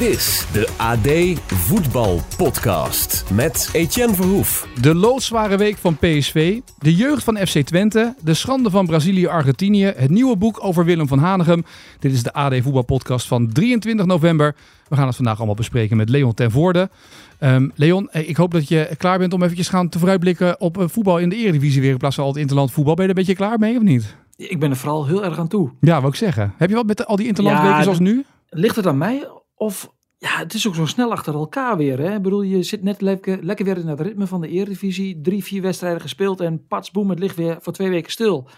[0.00, 4.68] Dit is de AD Voetbal Podcast met Etienne Verhoef.
[4.80, 10.10] De loodzware week van PSV, de jeugd van FC Twente, de schande van Brazilië-Argentinië, het
[10.10, 11.64] nieuwe boek over Willem van Hanegem.
[11.98, 14.56] Dit is de AD Voetbal Podcast van 23 november.
[14.88, 16.90] We gaan het vandaag allemaal bespreken met Leon ten Voorde.
[17.38, 20.78] Ehm, Leon, eh, ik hoop dat je klaar bent om eventjes gaan te vooruitblikken op
[20.78, 22.94] eh, voetbal in de Eredivisie weer in plaats van al het interland voetbal.
[22.94, 24.16] Ben je er een beetje klaar mee of niet?
[24.36, 25.70] Ik ben er vooral heel erg aan toe.
[25.80, 26.54] Ja, wou ik zeggen.
[26.56, 28.24] Heb je wat met al die interlandweken Ja, zoals nu?
[28.48, 29.26] Ligt het aan mij?
[29.60, 31.98] Of ja, het is ook zo snel achter elkaar weer.
[31.98, 32.14] Hè?
[32.14, 35.20] Ik bedoel, je zit net lekker, lekker weer in het ritme van de Eredivisie.
[35.20, 38.48] Drie, vier wedstrijden gespeeld en pats, boem, het ligt weer voor twee weken stil.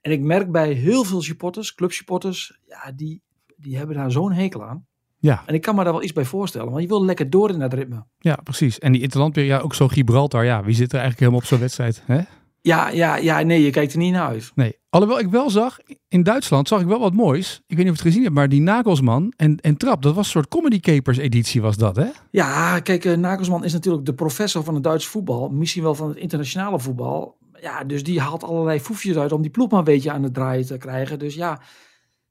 [0.00, 3.22] En ik merk bij heel veel supporters, clubsupporters, ja, die,
[3.56, 4.86] die hebben daar zo'n hekel aan.
[5.18, 7.50] Ja, En ik kan me daar wel iets bij voorstellen, want je wil lekker door
[7.50, 8.04] in dat ritme.
[8.18, 8.78] ja, precies.
[8.78, 10.44] En die interlandweek, ja, ook zo Gibraltar.
[10.44, 12.02] Ja, wie zit er eigenlijk helemaal op zo'n wedstrijd?
[12.06, 12.20] Hè?
[12.66, 14.52] Ja, ja, ja, nee, je kijkt er niet naar uit.
[14.54, 14.78] Nee.
[14.90, 15.78] Alhoewel ik wel zag,
[16.08, 17.62] in Duitsland zag ik wel wat moois.
[17.66, 20.14] Ik weet niet of je het gezien hebt, maar die Nagelsman en, en Trap, dat
[20.14, 22.06] was een soort Comedy Capers editie was dat, hè?
[22.30, 25.48] Ja, kijk, eh, Nagelsman is natuurlijk de professor van het Duitse voetbal.
[25.48, 27.36] Misschien wel van het internationale voetbal.
[27.60, 30.34] Ja, dus die haalt allerlei foefjes uit om die ploeg maar een beetje aan het
[30.34, 31.18] draaien te krijgen.
[31.18, 31.60] Dus ja,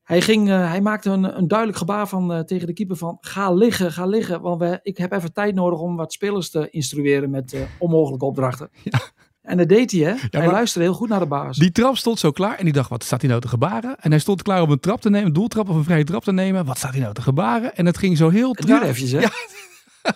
[0.03, 3.18] hij, ging, eh, hij maakte een, een duidelijk gebaar van, eh, tegen de keeper van
[3.20, 4.42] ga liggen, ga liggen.
[4.42, 8.70] Want we, ik heb even tijd nodig om wat spelers te instrueren met onmogelijke opdrachten.
[9.44, 10.14] En dat deed hij, hè?
[10.30, 11.58] hij maar- luisterde heel goed naar de baas.
[11.58, 13.96] Die trap stond zo klaar en die dacht, wat staat hij nou te gebaren?
[14.00, 16.24] En hij stond klaar om een trap te nemen, een doeltrap of een vrije trap
[16.24, 16.66] te nemen.
[16.66, 17.76] Wat staat hij nou te gebaren?
[17.76, 18.82] En het ging zo heel Het traag.
[18.84, 19.20] eventjes, hè?
[19.20, 19.32] Ja.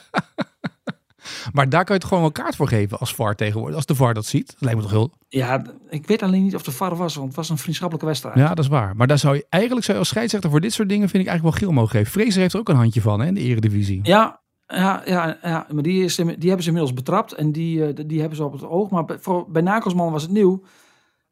[1.54, 3.76] Maar daar kan je het gewoon wel kaart voor geven als VAR tegenwoordig.
[3.76, 4.48] Als de VAR dat ziet.
[4.48, 5.12] Dat lijkt me toch heel...
[5.28, 8.36] Ja, ik weet alleen niet of de VAR was, want het was een vriendschappelijke wedstrijd.
[8.38, 8.96] Ja, dat is waar.
[8.96, 11.30] Maar daar zou je eigenlijk zou je als scheidsrechter voor dit soort dingen vind ik
[11.30, 12.12] eigenlijk wel geel mogen geven.
[12.22, 14.00] Fraser heeft er ook een handje van hè, in de eredivisie.
[14.04, 18.06] Ja, ja, ja, ja maar die, is, die hebben ze inmiddels betrapt en die, eh,
[18.08, 18.90] die hebben ze op het oog.
[18.90, 20.62] Maar bij, voor, bij Nakelsman was het nieuw.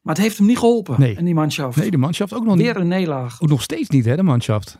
[0.00, 1.16] Maar het heeft hem niet geholpen Nee.
[1.16, 1.76] in die manschaft.
[1.76, 2.76] Nee, de manschaft ook nog Weer niet.
[2.76, 3.40] een nederlaag.
[3.42, 4.78] Ook nog steeds niet hè, de manschaft.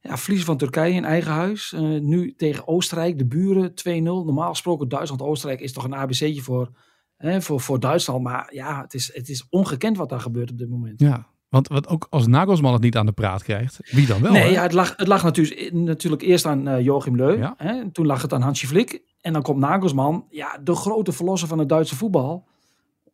[0.00, 1.72] Ja, verliezen van Turkije in eigen huis.
[1.72, 4.24] Eh, nu tegen Oostenrijk, de buren 2-0.
[4.24, 6.70] Normaal gesproken Duitsland-Oostenrijk is toch een ABC'tje voor,
[7.16, 8.22] hè, voor, voor Duitsland.
[8.22, 11.00] Maar ja, het is, het is ongekend wat daar gebeurt op dit moment.
[11.00, 14.32] Ja, want wat ook als Nagelsman het niet aan de praat krijgt, wie dan wel?
[14.32, 14.48] nee, hè?
[14.48, 17.38] ja, het, lag, het lag natuurlijk, natuurlijk eerst aan eh, Joachim Leu.
[17.38, 17.54] Ja.
[17.56, 19.02] Hè, en toen lag het aan Hansje Flick.
[19.20, 22.46] En dan komt Nagelsman, ja, de grote verlosser van het Duitse voetbal.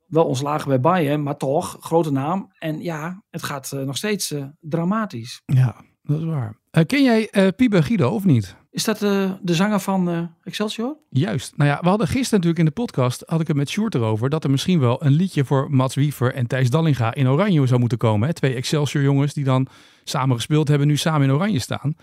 [0.07, 2.53] Wel ontslagen bij Bayern, maar toch, grote naam.
[2.59, 5.43] En ja, het gaat eh, nog steeds eh, dramatisch.
[5.47, 5.77] Ja,
[6.11, 6.57] dat is waar.
[6.71, 8.57] Eh, ken jij eh Piebe Guido of niet?
[8.71, 10.97] Is dat eh, de zanger van Excelsior?
[11.09, 11.57] Juist.
[11.57, 14.31] Nou ja, we hadden gisteren natuurlijk in de podcast, had ik het met Sjoerd erover,
[14.31, 17.81] dat er misschien wel een liedje voor Mats Wiever en Thijs Dallinga in Oranje zou
[17.81, 18.29] moeten komen.
[18.29, 18.35] Hè?
[18.35, 19.67] Twee Excelsior jongens die dan
[20.05, 21.95] samen gespeeld hebben, nu samen in Oranje staan.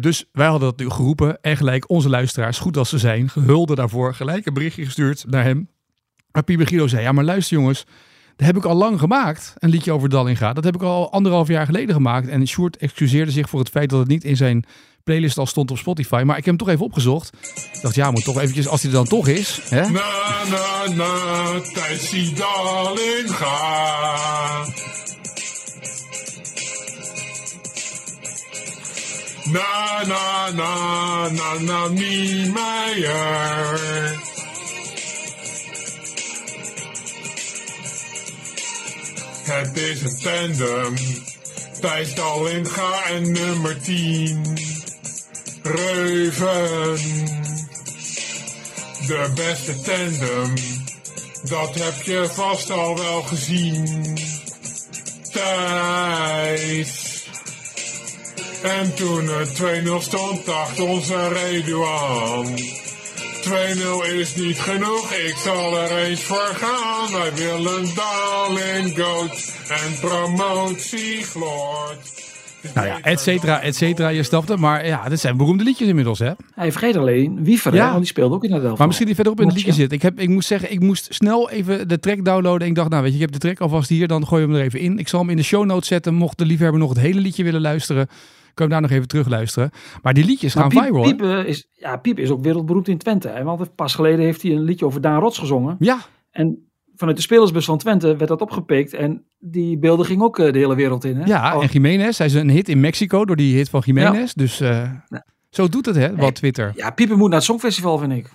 [0.00, 3.76] Dus wij hadden dat nu geroepen en gelijk onze luisteraars, goed als ze zijn, gehulden
[3.76, 5.68] daarvoor, gelijk een berichtje gestuurd naar hem.
[6.32, 7.84] Maar Piebe Guido zei, ja maar luister jongens,
[8.42, 10.52] heb ik al lang gemaakt, een liedje over Dallinga.
[10.52, 12.28] Dat heb ik al anderhalf jaar geleden gemaakt.
[12.28, 14.64] En Sjoerd excuseerde zich voor het feit dat het niet in zijn
[15.04, 16.22] playlist al stond op Spotify.
[16.26, 17.32] Maar ik heb hem toch even opgezocht.
[17.72, 19.60] Ik dacht, ja, moet toch eventjes, als hij er dan toch is.
[19.68, 19.90] Hè?
[19.90, 20.10] Na
[20.50, 21.14] na na,
[21.72, 23.56] Thijsie Dallinga.
[29.44, 33.20] Na na na na na Niemeyer.
[39.52, 40.94] Het is een tandem.
[41.80, 42.14] Thijs
[43.10, 44.56] en nummer 10.
[45.62, 46.96] Reuven.
[49.06, 50.54] De beste tandem,
[51.42, 54.16] dat heb je vast al wel gezien.
[55.32, 57.00] Thijs.
[58.62, 62.58] En toen het 2-0 stond, dacht onze Reduan.
[63.48, 67.12] 2-0 is niet genoeg, ik zal er eens voor gaan.
[67.20, 72.30] Wij willen Dalin Goat en promotie gloort.
[72.74, 74.08] Nou ja, et cetera, et cetera.
[74.08, 74.56] Je snapte.
[74.56, 76.30] Maar ja, dit zijn beroemde liedjes inmiddels, hè?
[76.54, 77.78] Hij vergeet alleen Wiever, Ja.
[77.80, 78.76] hè, want die speelde ook in het elftal.
[78.76, 79.76] Maar misschien die verderop in het liedje je.
[79.76, 79.92] zit.
[79.92, 82.60] Ik, heb, ik moest zeggen, ik moest snel even de track downloaden.
[82.62, 84.08] En ik dacht, nou weet je, ik heb de track alvast hier.
[84.08, 84.98] Dan gooi je hem er even in.
[84.98, 86.14] Ik zal hem in de show notes zetten.
[86.14, 88.08] Mocht de liefhebber nog het hele liedje willen luisteren,
[88.54, 89.70] kan daar nog even terug luisteren.
[90.02, 91.02] Maar die liedjes gaan Piep, viral.
[91.02, 93.28] Piep, is, ja, Piep is ook wereldberoemd in Twente.
[93.28, 95.76] Hè, want pas geleden heeft hij een liedje over Daan Rots gezongen.
[95.78, 95.98] Ja,
[96.30, 96.66] En
[96.96, 98.94] vanuit de spelersbus van Twente werd dat opgepikt.
[98.94, 101.16] En die beelden gingen ook eh, de hele wereld in.
[101.16, 101.24] Hè?
[101.24, 102.18] ja, Oh, en Jiménez.
[102.18, 104.32] Hij is een hit in Mexico door die hit van Jiménez.
[104.32, 105.24] Dus eh, Ja.
[105.50, 106.72] zo doet het, hè, wat Twitter.
[106.76, 108.30] ja, Pieper moet naar het Songfestival, vind ik.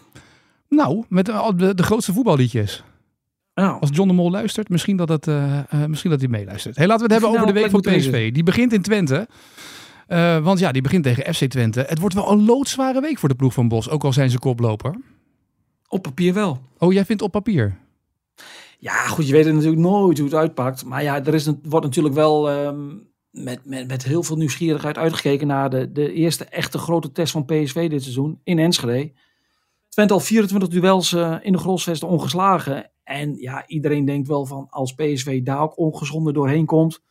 [0.69, 2.83] Nou, met eh, de, de grootste voetballiedjes.
[3.53, 5.27] Nou, Als John de Mol luistert, misschien dat, het,
[5.87, 6.75] misschien dat hij meeluistert.
[6.77, 8.31] Hey, laten we het hebben over de week van PSV.
[8.31, 9.27] Die begint in Twente.
[10.07, 11.85] Eh, want ja, die begint tegen FC Twente.
[11.87, 13.89] Het wordt wel een loodzware week voor de ploeg van Bos.
[13.89, 14.95] Ook al zijn ze koploper.
[15.87, 16.59] op papier wel.
[16.77, 17.77] Oh, jij vindt op papier?
[18.79, 20.85] Ja, goed, je weet natuurlijk nooit hoe het uitpakt.
[20.85, 22.95] Maar ja, er is een, wordt natuurlijk wel ehm,
[23.31, 27.45] met, met, met heel veel nieuwsgierigheid uitgekeken naar de, de eerste echte grote test van
[27.45, 29.11] PSV dit seizoen in Enschede.
[29.89, 32.91] Twente al 24 duels uh, in de Grosvesten ongeslagen.
[33.03, 37.01] En ja, iedereen denkt wel van als PSV daar ook ongezonden doorheen komt.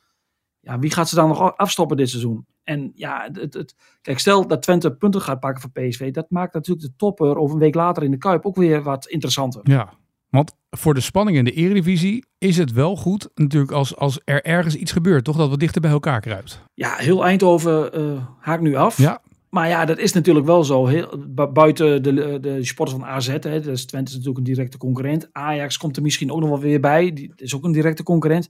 [0.60, 2.46] Ja, wie gaat ze dan nog afstoppen dit seizoen?
[2.66, 6.10] En ja, het, het, kijk, stel dat Twente punten gaat pakken voor PSV.
[6.10, 9.06] Dat maakt natuurlijk de topper of een week later in de Kuip ook weer wat
[9.06, 9.60] interessanter.
[9.64, 9.92] Ja,
[10.30, 14.44] want voor de spanning in de Eredivisie is het wel goed natuurlijk als, als er
[14.44, 15.24] ergens iets gebeurt.
[15.24, 16.62] Toch dat wat dichter bij elkaar kruipt.
[16.74, 18.98] Ja, heel Eindhoven uh, haakt nu af.
[18.98, 19.22] Ja.
[19.50, 20.86] Maar ja, dat is natuurlijk wel zo.
[20.86, 25.28] Heel, buiten de, de sporters van AZ, hè, dus Twente is natuurlijk een directe concurrent.
[25.32, 27.12] Ajax komt er misschien ook nog wel weer bij.
[27.12, 28.48] Die is ook een directe concurrent.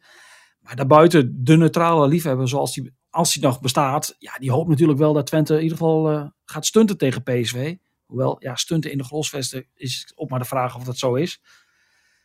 [0.61, 4.99] Maar daarbuiten de neutrale liefhebber, zoals die, als die nog bestaat, ja, die hoopt natuurlijk
[4.99, 7.75] wel dat Twente in ieder geval uh, gaat stunten tegen PSV.
[8.07, 11.41] Hoewel, ja, stunten in de Grosvesten is ook maar de vraag of dat zo is.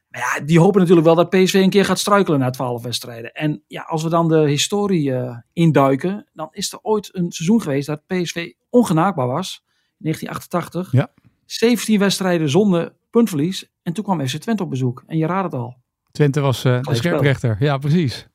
[0.10, 3.32] Maar ja, die hopen natuurlijk wel dat PSV een keer gaat struikelen na twaalf wedstrijden.
[3.32, 7.62] En ja, als we dan de historie uh, induiken, dan is er ooit een seizoen
[7.62, 9.64] geweest dat PSV ongenaakbaar was.
[9.98, 10.92] 1988.
[10.92, 11.14] Ja.
[11.46, 13.72] 17 wedstrijden zonder puntverlies.
[13.84, 15.04] En toen kwam FC Twente op bezoek.
[15.08, 15.78] En je raadt het al.
[16.12, 17.58] Twente was uh, de scherprechter.
[17.60, 18.30] Ja, precies.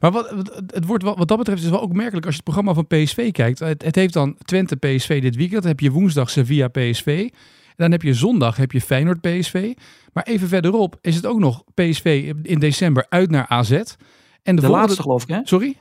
[0.00, 0.30] Maar wat,
[0.66, 2.86] het wordt wat, wat dat betreft is wel ook merkelijk als je het programma van
[2.86, 3.58] PSV kijkt.
[3.58, 5.62] Het, het heeft dan Twente PSV dit weekend.
[5.62, 7.28] Dan heb je woensdag Sevilla PSV.
[7.76, 9.74] Dan heb je zondag heb je Feyenoord PSV.
[10.12, 13.70] Maar even verderop is het ook nog PSV in december uit naar AZ.
[14.42, 15.40] En de, de laatste geloof ik hè?
[15.42, 15.76] Sorry?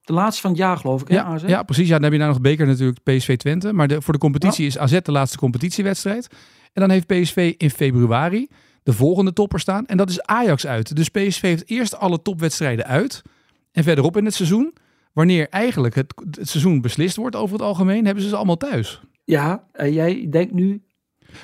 [0.00, 1.42] De laatste van het jaar geloof ik ja, AZ?
[1.46, 1.88] Ja, precies.
[1.88, 3.72] Ja, dan heb je nou nog beker natuurlijk PSV Twente.
[3.72, 6.28] Maar de, voor de competitie is AZ de laatste competitiewedstrijd.
[6.72, 8.48] En dan heeft PSV in februari
[8.82, 9.86] de volgende topper staan.
[9.86, 10.96] En dat is Ajax uit.
[10.96, 13.22] Dus PSV heeft eerst alle topwedstrijden uit.
[13.72, 14.74] En verderop in het seizoen,
[15.12, 19.00] wanneer eigenlijk het, het seizoen beslist wordt over het algemeen, hebben ze ze allemaal thuis.
[19.24, 20.82] Ja, en jij denkt nu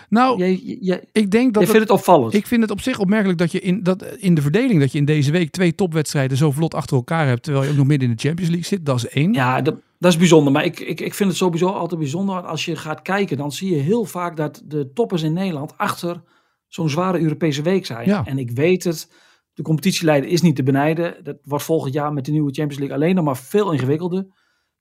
[0.09, 1.63] nou, jij, jij, ik denk dat.
[1.63, 2.35] Ik vind het, het opvallend.
[2.35, 4.99] Ik vind het op zich opmerkelijk dat je in, dat, in de verdeling dat je
[4.99, 8.09] in deze week twee topwedstrijden zo vlot achter elkaar hebt, terwijl je ook nog midden
[8.09, 8.87] in de Champions League zit.
[8.87, 9.33] Dat is één.
[9.33, 10.53] Ja, dat, dat is bijzonder.
[10.53, 12.41] Maar ik, ik, ik vind het sowieso altijd bijzonder.
[12.41, 16.23] Als je gaat kijken, dan zie je heel vaak dat de toppers in Nederland achter
[16.69, 18.09] zo'n zware Europese week zijn.
[18.09, 18.27] Ja.
[18.27, 19.13] En ik weet het.
[19.53, 21.25] De competitieleider is niet te benijden.
[21.25, 24.27] Dat wordt volgend jaar met de nieuwe Champions League alleen nog maar veel ingewikkelder.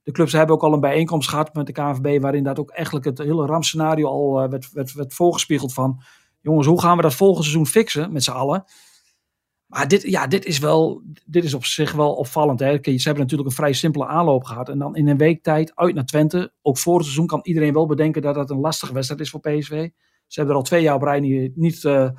[0.03, 3.05] De clubs hebben ook al een bijeenkomst gehad met de KNVB, waarin dat ook eigenlijk
[3.05, 6.01] het hele rampscenario al uh, werd, werd, werd voorgespiegeld van,
[6.41, 8.65] jongens, hoe gaan we dat volgend seizoen fixen met z'n allen?
[9.65, 12.59] Maar dit, ja, dit is wel, dit is op zich wel opvallend.
[12.59, 12.77] Hè?
[12.81, 14.69] Ze hebben natuurlijk een vrij simpele aanloop gehad.
[14.69, 16.53] En dan in een week tijd uit naar Twente.
[16.61, 19.39] Ook voor het seizoen kan iedereen wel bedenken dat dat een lastige wedstrijd is voor
[19.39, 19.89] PSV.
[20.27, 22.09] Ze hebben er al twee jaar op rij niet, niet, uh,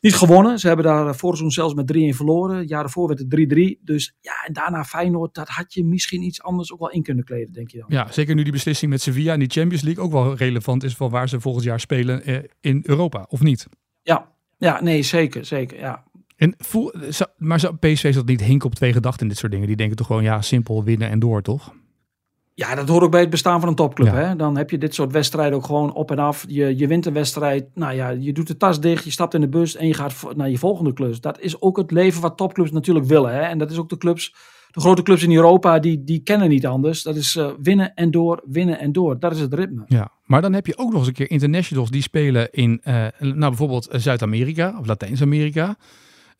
[0.00, 0.58] niet gewonnen.
[0.58, 2.66] Ze hebben daar vorig seizoen zelfs met 3-1 verloren.
[2.66, 3.84] Jaren voor werd het 3-3.
[3.84, 7.24] Dus ja, en daarna Feyenoord, dat had je misschien iets anders ook wel in kunnen
[7.24, 7.86] kleden, denk je dan.
[7.88, 10.96] Ja, zeker nu die beslissing met Sevilla in die Champions League ook wel relevant is
[10.96, 13.66] van waar ze volgend jaar spelen eh, in Europa, of niet?
[14.02, 14.28] Ja,
[14.58, 16.04] ja nee, zeker, zeker, ja.
[16.36, 16.92] En voel,
[17.36, 19.66] maar PSV zat niet hinken op twee gedachten in dit soort dingen.
[19.66, 21.74] Die denken toch gewoon, ja, simpel winnen en door, toch?
[22.62, 24.06] Ja, dat hoort ook bij het bestaan van een topclub.
[24.06, 24.14] Ja.
[24.14, 24.36] Hè?
[24.36, 26.44] Dan heb je dit soort wedstrijden ook gewoon op en af.
[26.48, 27.64] Je, je wint een wedstrijd.
[27.74, 30.14] Nou ja, je doet de tas dicht, je stapt in de bus en je gaat
[30.36, 31.20] naar je volgende klus.
[31.20, 33.34] Dat is ook het leven wat topclubs natuurlijk willen.
[33.34, 33.40] Hè?
[33.40, 34.34] En dat is ook de clubs,
[34.70, 37.02] de grote clubs in Europa, die, die kennen niet anders.
[37.02, 39.18] Dat is uh, winnen en door, winnen en door.
[39.18, 39.84] Dat is het ritme.
[39.86, 43.06] Ja, maar dan heb je ook nog eens een keer internationals die spelen in, uh,
[43.18, 45.76] nou bijvoorbeeld Zuid-Amerika of Latijns-Amerika.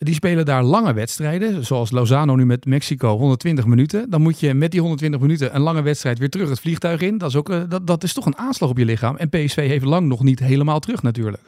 [0.03, 4.11] Die spelen daar lange wedstrijden, zoals Lozano nu met Mexico, 120 minuten.
[4.11, 7.19] Dan moet je met die 120 minuten een lange wedstrijd weer terug het vliegtuig in.
[7.19, 9.17] Dat is, ook, uh, dat, dat is toch een aanslag op je lichaam.
[9.17, 11.43] En PSV heeft lang nog niet helemaal terug natuurlijk.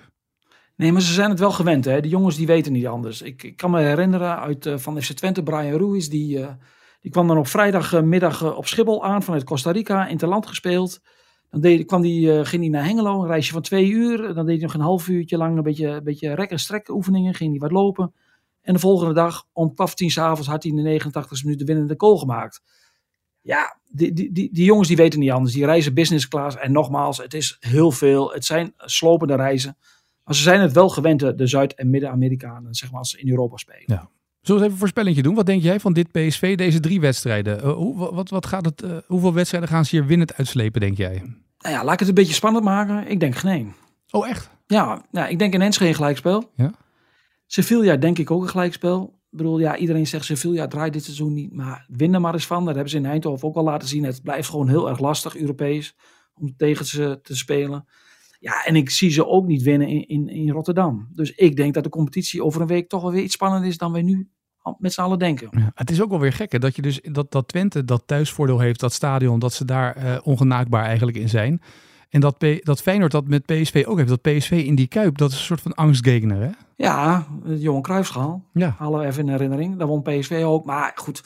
[0.77, 1.85] Nee, maar ze zijn het wel gewend.
[1.85, 2.01] Hè?
[2.01, 3.23] Die jongens die weten niet anders.
[3.23, 6.49] Ik, ik kan me herinneren uit uh, van FC Twente, Brian Ruiz, die, uh,
[7.01, 11.01] die kwam dan op vrijdagmiddag op Schiphol aan vanuit Costa Rica, interland gespeeld.
[11.51, 14.35] Dan deed, kwam die, ging hij naar Hengelo, een reisje van twee uur.
[14.35, 17.35] Dan deed hij nog een half uurtje lang een beetje, beetje rek- en strek oefeningen.
[17.35, 18.13] Ging hij wat lopen.
[18.65, 21.65] En de volgende dag om kwart tien s'avonds had hij in de 89 minuut de
[21.65, 22.63] winnende goal gemaakt.
[23.41, 25.53] Ja, die, die, die, die, jongens die weten niet anders.
[25.53, 26.57] Die reizen business class.
[26.57, 28.33] En nogmaals, het is heel veel.
[28.33, 29.77] Het zijn slopende reizen.
[30.25, 33.29] Maar ze zijn het wel gewend, de Zuid- en Midden-Amerikanen, zeg maar, als ze in
[33.29, 33.83] Europa spelen.
[33.87, 33.97] Ja.
[33.97, 35.35] Zullen we eens even een voorspellingje doen?
[35.35, 37.65] Wat denk jij van dit PSV, deze drie wedstrijden?
[37.65, 40.97] Uh, hoe, wat, wat gaat het, uh, hoeveel wedstrijden gaan ze hier winnend uitslepen, denk
[40.97, 41.23] jij?
[41.59, 43.09] Nou ja, laat ik het een beetje spannend maken.
[43.09, 43.75] Ik denk geen.
[44.11, 44.51] Oh, echt?
[44.67, 46.51] Ja, ja ik denk in Enschede gelijkspel.
[46.57, 46.73] Ja.
[47.47, 49.21] Sevilla denk ik ook een gelijkspel.
[49.31, 51.53] Ik bedoel, ja, iedereen zegt Sevilla draait dit seizoen niet.
[51.53, 52.65] Maar win er maar eens van.
[52.65, 54.05] Dat hebben ze in Eindhoven ook al laten zien.
[54.05, 55.97] Het blijft gewoon heel erg lastig, Europees,
[56.35, 57.89] om tegen ze te spelen.
[58.39, 61.09] Ja, en ik zie ze ook niet winnen in, in, in Rotterdam.
[61.13, 63.79] Dus ik denk dat de competitie over een week toch wel weer iets spannender is
[63.79, 64.29] dan wij nu
[64.79, 65.49] met z'n allen denken.
[65.51, 68.59] Ja, het is ook wel weer gek dat je dus dat, dat Twente dat thuisvoordeel
[68.59, 71.63] heeft, dat stadion, dat ze daar uh, ongenaakbaar eigenlijk in zijn.
[72.15, 74.09] En dat, P dat Feyenoord dat met PSV ook heeft.
[74.09, 76.51] Dat PSV in die Kuip, dat is een soort van angstgegner, hè?
[76.77, 78.45] Ja, Johan Cruijffschaal.
[78.53, 78.75] Ja.
[78.79, 79.77] Halen we even in herinnering.
[79.77, 80.65] Daar won PSV ook.
[80.65, 81.23] Maar goed,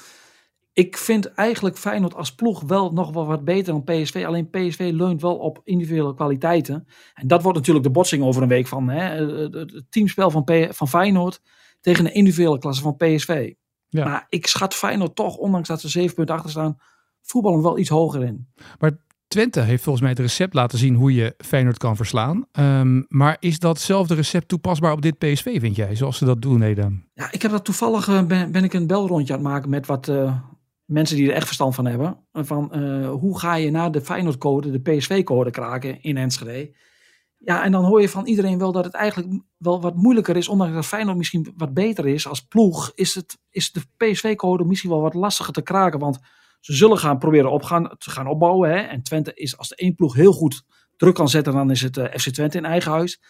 [0.73, 4.25] ik vind eigenlijk Feyenoord als ploeg wel nog wel wat beter dan PSV.
[4.27, 6.87] Alleen PSV leunt wel op individuele kwaliteiten.
[7.15, 10.45] En dat wordt natuurlijk de botsing over een week van hè, het, het teamspel van,
[10.45, 11.41] P van Feyenoord
[11.81, 13.53] tegen de individuele klasse van PSV.
[13.89, 14.05] Ja.
[14.05, 16.79] Maar ik schat Feyenoord toch, ondanks dat ze zeven punten achter staan,
[17.23, 18.49] voetballen wel iets hoger in.
[18.79, 22.47] Maar Twente heeft volgens mij het recept laten zien hoe je Feyenoord kan verslaan.
[22.53, 25.97] Ehm, maar is datzelfde recept toepasbaar op dit PSV, vind jij?
[25.97, 27.05] Zoals ze dat doen, Edam?
[27.15, 30.09] Ja, ik heb dat toevallig, eh, ben, ik een belrondje aan het maken met wat
[30.09, 30.37] eh,
[30.85, 32.19] mensen die er echt verstand van hebben.
[32.33, 36.77] Van eh, hoe ga je naar de Feyenoord-code, de PSV-code kraken in Enschede.
[37.39, 40.49] Ja, en dan hoor je van iedereen wel dat het eigenlijk wel wat moeilijker is.
[40.49, 44.91] Ondanks dat Feyenoord misschien wat beter is als ploeg, is, het, is de PSV-code misschien
[44.91, 45.99] wel wat lastiger te kraken.
[45.99, 46.19] Want
[46.69, 48.71] ze zullen gaan proberen op gaan, te gaan opbouwen.
[48.71, 48.77] Hè?
[48.77, 50.63] En Twente is als de één ploeg heel goed
[50.97, 53.21] druk kan zetten, dan is het eh, FC Twente in eigen huis.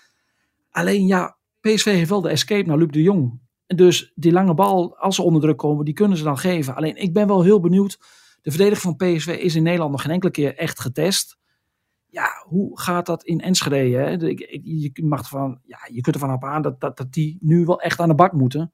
[0.70, 3.40] Alleen ja, PSV heeft wel de escape naar Luc de Jong.
[3.66, 6.74] En dus die lange bal, als ze onder druk komen, die kunnen ze dan geven.
[6.74, 7.98] Alleen ik ben wel heel benieuwd.
[8.42, 11.38] De verdediging van PSV is in Nederland nog geen enkele keer echt getest.
[12.06, 13.96] Ja, hoe gaat dat in Enschede?
[13.96, 14.10] Hè?
[14.62, 17.80] Je, mag van, ja, je kunt ervan op aan dat, dat, dat die nu wel
[17.80, 18.72] echt aan de bak moeten.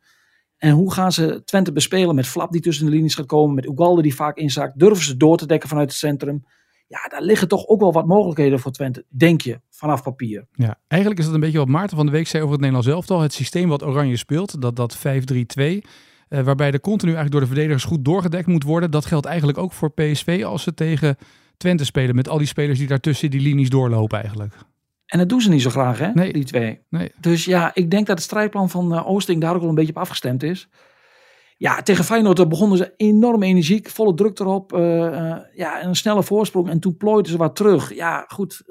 [0.64, 3.66] En hoe gaan ze Twente bespelen met Flap die tussen de linies gaat komen, met
[3.66, 4.78] Ugalde die vaak inzakt?
[4.78, 6.44] Durven ze door te dekken vanuit het centrum?
[6.86, 10.46] Ja, daar liggen toch ook wel wat mogelijkheden voor Twente, denk je, vanaf papier.
[10.52, 12.94] Ja, eigenlijk is dat een beetje wat Maarten van de Week zei over het Nederlands
[12.94, 13.20] elftal.
[13.20, 15.84] Het systeem wat Oranje speelt, dat, dat 5-3-2, eh,
[16.28, 18.90] waarbij de continu eigenlijk door de verdedigers goed doorgedekt moet worden.
[18.90, 21.16] Dat geldt eigenlijk ook voor PSV als ze tegen
[21.56, 22.14] Twente spelen.
[22.14, 24.54] Met al die spelers die daartussen die linies doorlopen eigenlijk.
[25.14, 26.32] En dat doen ze niet zo graag, hè, Nee.
[26.32, 26.80] die twee.
[26.88, 27.12] Nee.
[27.20, 29.90] Dus ja, ik denk dat het strijdplan van eh, Oosting daar ook wel een beetje
[29.92, 30.68] op afgestemd is.
[31.56, 34.72] Ja, tegen Feyenoord begonnen ze enorm energiek, volle druk erop.
[34.72, 36.68] eh, ja, en een snelle voorsprong.
[36.68, 37.94] En toen plooiden ze wat terug.
[37.94, 38.62] Ja, goed.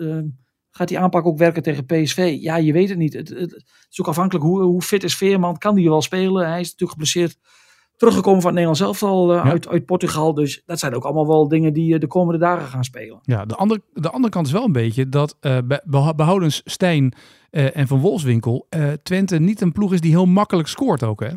[0.72, 2.38] gaat die aanpak ook werken tegen PSV?
[2.40, 3.14] Ja, je weet het niet.
[3.14, 5.58] Het, het, het is ook afhankelijk hoe, hoe fit is Veerman.
[5.58, 6.48] Kan die wel spelen?
[6.50, 7.38] Hij is natuurlijk geblesseerd
[8.04, 9.52] teruggekomen van het Nederlands elftal eh, Ja.
[9.52, 10.34] uit, uit Portugal.
[10.34, 13.20] Dus dat zijn ook allemaal wel dingen die eh, de komende dagen gaan spelen.
[13.22, 15.38] Ja, de andere, de andere kant is wel een beetje dat
[15.86, 17.14] beha- behoudens Stijn
[17.52, 18.68] en Van Wolfswinkel
[19.04, 21.30] Twente niet een ploeg is die heel makkelijk scoort ook hè?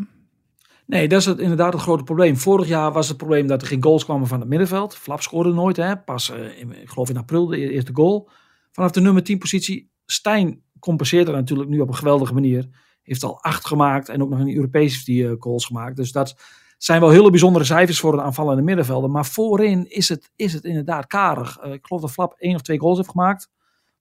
[0.87, 2.37] Nee, dat is het, inderdaad het grote probleem.
[2.37, 4.96] Vorig jaar was het probleem dat er geen goals kwamen van het middenveld.
[4.96, 5.96] Flap scoorde nooit, hè.
[5.96, 8.28] pas in, ik geloof in april de eerste goal.
[8.73, 9.90] Vanaf de nummer 10 positie.
[10.06, 12.68] Stijn compenseert er natuurlijk nu op een geweldige manier.
[13.06, 15.96] Heeft al acht gemaakt en ook nog in de Europees heeft hij eh, goals gemaakt.
[15.96, 16.36] Dus dat
[16.78, 19.10] zijn wel hele bijzondere cijfers voor een aanvallende middenvelder.
[19.10, 21.58] Maar voorin is het, is het inderdaad karig.
[21.58, 23.50] Eh, ik geloof dat Flap één of twee goals heeft gemaakt.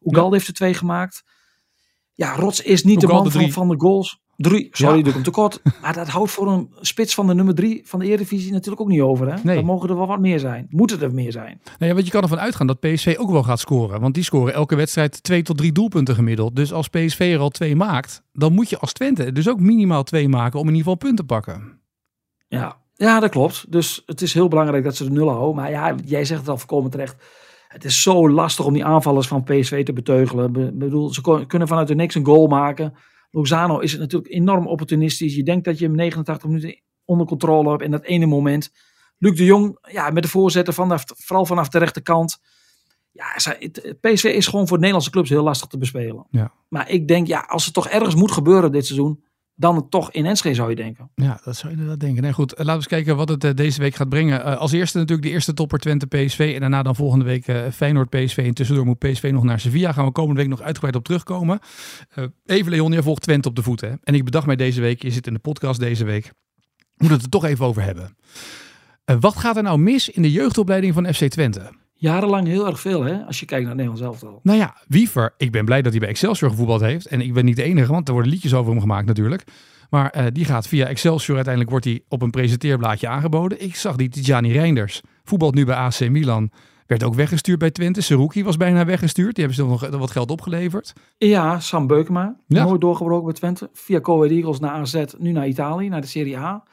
[0.02, 1.24] Ugalde heeft er twee gemaakt.
[2.14, 4.24] Ja, Rots is niet de man van de goals.
[4.38, 5.00] Drie, sorry, Ja.
[5.00, 5.62] doe ik hem tekort.
[5.82, 8.88] Maar dat houdt voor een spits van de nummer drie van de Eredivisie natuurlijk ook
[8.88, 9.28] niet over.
[9.34, 9.36] Hè?
[9.44, 9.56] Nee.
[9.56, 10.68] Dan mogen er wel wat meer zijn.
[10.70, 11.62] Moeten er meer zijn.
[11.64, 14.02] Nou ja, want je kan ervan uitgaan dat PSV ook wel gaat scoren.
[14.02, 16.56] Want die scoren elke wedstrijd twee tot drie doelpunten gemiddeld.
[16.56, 20.04] Dus als PSV er al twee maakt, dan moet je als Twente dus ook minimaal
[20.04, 21.80] twee maken om in ieder geval punten te pakken.
[22.48, 22.78] Ja.
[22.94, 23.72] ja, dat klopt.
[23.72, 25.56] Dus het is heel belangrijk dat ze de nul houden.
[25.56, 27.16] Maar ja, jij zegt het al voorkomen terecht.
[27.68, 30.52] Het is zo lastig om die aanvallers van PSV te beteugelen.
[30.52, 32.94] Be- bedoel, ze kunnen vanuit de niks een goal maken.
[33.36, 35.36] Lozano is het natuurlijk enorm opportunistisch.
[35.36, 38.72] Je denkt dat je hem 89 minuten onder controle hebt in dat ene moment.
[39.18, 42.38] Luc de Jong, ja, met de voorzetten vanaf, vooral vanaf de rechterkant.
[43.12, 43.26] Ja,
[44.02, 46.28] PSV is gewoon voor Nederlandse clubs heel lastig te bespelen.
[46.30, 46.54] Ja.
[46.68, 49.24] Maar ik denk, ja, als het toch ergens moet gebeuren dit seizoen,
[49.56, 51.10] dan het toch in Enschede zou je denken.
[51.16, 52.24] Ja, dat zou je inderdaad denken.
[52.24, 54.44] Nee, goed, eh, laten we eens kijken wat het eh, deze week gaat brengen.
[54.44, 56.52] Eh, als eerste natuurlijk de eerste topper Twente PSV.
[56.54, 58.38] En daarna dan volgende week Feyenoord PSV.
[58.38, 59.92] En tussendoor moet PSV nog naar Sevilla.
[59.92, 61.60] Gaan we komende week nog uitgebreid op terugkomen.
[62.46, 63.82] Even Leon, volgt Twente op de voet.
[63.82, 63.92] Hè?
[64.04, 66.32] En ik bedacht mij deze week, je zit in de podcast deze week.
[66.98, 68.16] Moet het er toch even over hebben.
[69.20, 71.72] Wat gaat er nou mis in de jeugdopleiding van FC Twente?
[72.06, 74.40] Jarenlang heel erg veel, hè, als je kijkt naar het Nederlands elftal.
[74.44, 77.06] Nou ja, Wiever, ik ben blij dat hij bij Excelsior gevoetbald heeft.
[77.06, 79.44] En ik ben niet de enige, want er worden liedjes over hem gemaakt natuurlijk.
[79.90, 81.36] Maar eh, die gaat via Excelsior.
[81.36, 83.62] Uiteindelijk wordt hij op een presenteerblaadje aangeboden.
[83.64, 85.02] Ik zag die Tijani Reinders.
[85.24, 86.52] Voetbalt nu bij AC Milan.
[86.88, 88.02] Werd ook weggestuurd bij Twente.
[88.02, 89.36] Seruki was bijna weggestuurd.
[89.36, 90.94] Die hebben ze nog wat geld opgeleverd.
[91.18, 92.64] Ja, Sam Beukema, Ja.
[92.64, 93.70] nooit doorgebroken bij Twente.
[93.74, 96.64] Via Ahead Eagles naar AZ, nu naar Italië, naar de Serie A.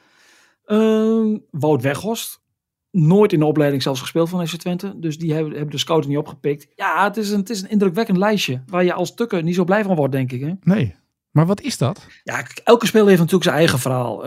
[0.65, 2.41] Ehm, Wout Weghorst,
[2.93, 4.99] nooit in de opleiding zelfs gespeeld van FC Twente.
[4.99, 6.67] Dus die hebben, hebben de scouting niet opgepikt.
[6.75, 8.63] Ja, het is, een, het is een indrukwekkend lijstje.
[8.67, 10.41] Waar je als tukker niet zo blij van wordt, denk ik.
[10.41, 10.51] Hè?
[10.63, 10.95] Nee.
[11.31, 12.07] Maar wat is dat?
[12.23, 14.21] Ja, elke speler heeft natuurlijk zijn eigen verhaal.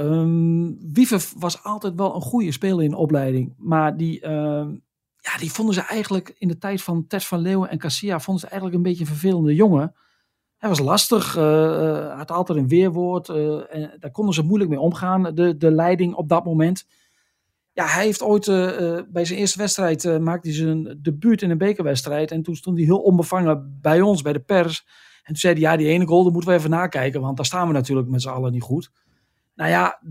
[0.92, 3.54] Wiever was altijd wel een goede speler in de opleiding.
[3.58, 4.70] Maar die, ehm,
[5.16, 8.20] ja, die vonden ze eigenlijk in de tijd van Ted van Leeuwen en Cassia...
[8.20, 9.94] vonden ze eigenlijk een beetje een vervelende jongen.
[10.56, 13.28] Hij was lastig, eh, had altijd een weerwoord.
[13.28, 16.86] eh, en daar konden ze moeilijk mee omgaan, de, de leiding op dat moment.
[17.76, 21.42] Ja, hij heeft ooit eh, eh, bij zijn eerste wedstrijd uh, maakte hij zijn debuut
[21.42, 22.30] in een bekerwedstrijd.
[22.30, 24.84] En toen stond hij heel onbevangen bij ons, bij de pers.
[25.16, 27.20] En toen zei hij, ja, die ene goal, daar moeten we even nakijken.
[27.20, 28.90] Want daar staan we natuurlijk met z'n allen niet goed.
[29.54, 30.02] Nou ja,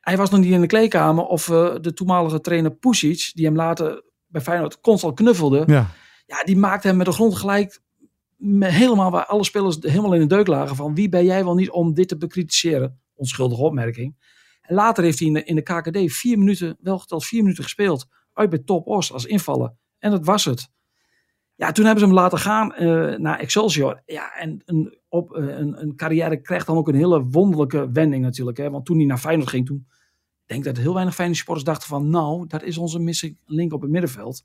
[0.00, 1.24] hij was nog niet in de kleedkamer.
[1.24, 1.44] Of
[1.80, 5.62] de toenmalige trainer Pusic, die hem later bij Feyenoord constant knuffelde.
[5.66, 5.90] Ja.
[6.26, 7.80] ja, die maakte hem met de grond gelijk
[8.60, 11.70] helemaal waar alle spelers helemaal in de deuk lagen van wie ben jij wel niet
[11.70, 13.00] om dit te bekritiseren?
[13.14, 14.16] Onschuldige opmerking.
[14.64, 17.62] En later heeft hij in de, in de KKD vier minuten, wel geteld vier minuten
[17.62, 18.06] gespeeld.
[18.32, 19.76] Uit bij Top Os als invallen.
[19.98, 20.68] En dat was het.
[21.54, 24.02] Ja, toen hebben ze hem laten gaan uh, naar Excelsior.
[24.06, 28.22] Ja, en een, op, uh, een, een carrière krijgt dan ook een hele wonderlijke wending
[28.22, 28.56] natuurlijk.
[28.56, 28.70] Hè?
[28.70, 29.86] Want toen hij naar Feyenoord ging, toen
[30.46, 32.10] denk ik dat heel weinig Feyenoord supporters dachten van...
[32.10, 34.44] nou, dat is onze missing link op het middenveld.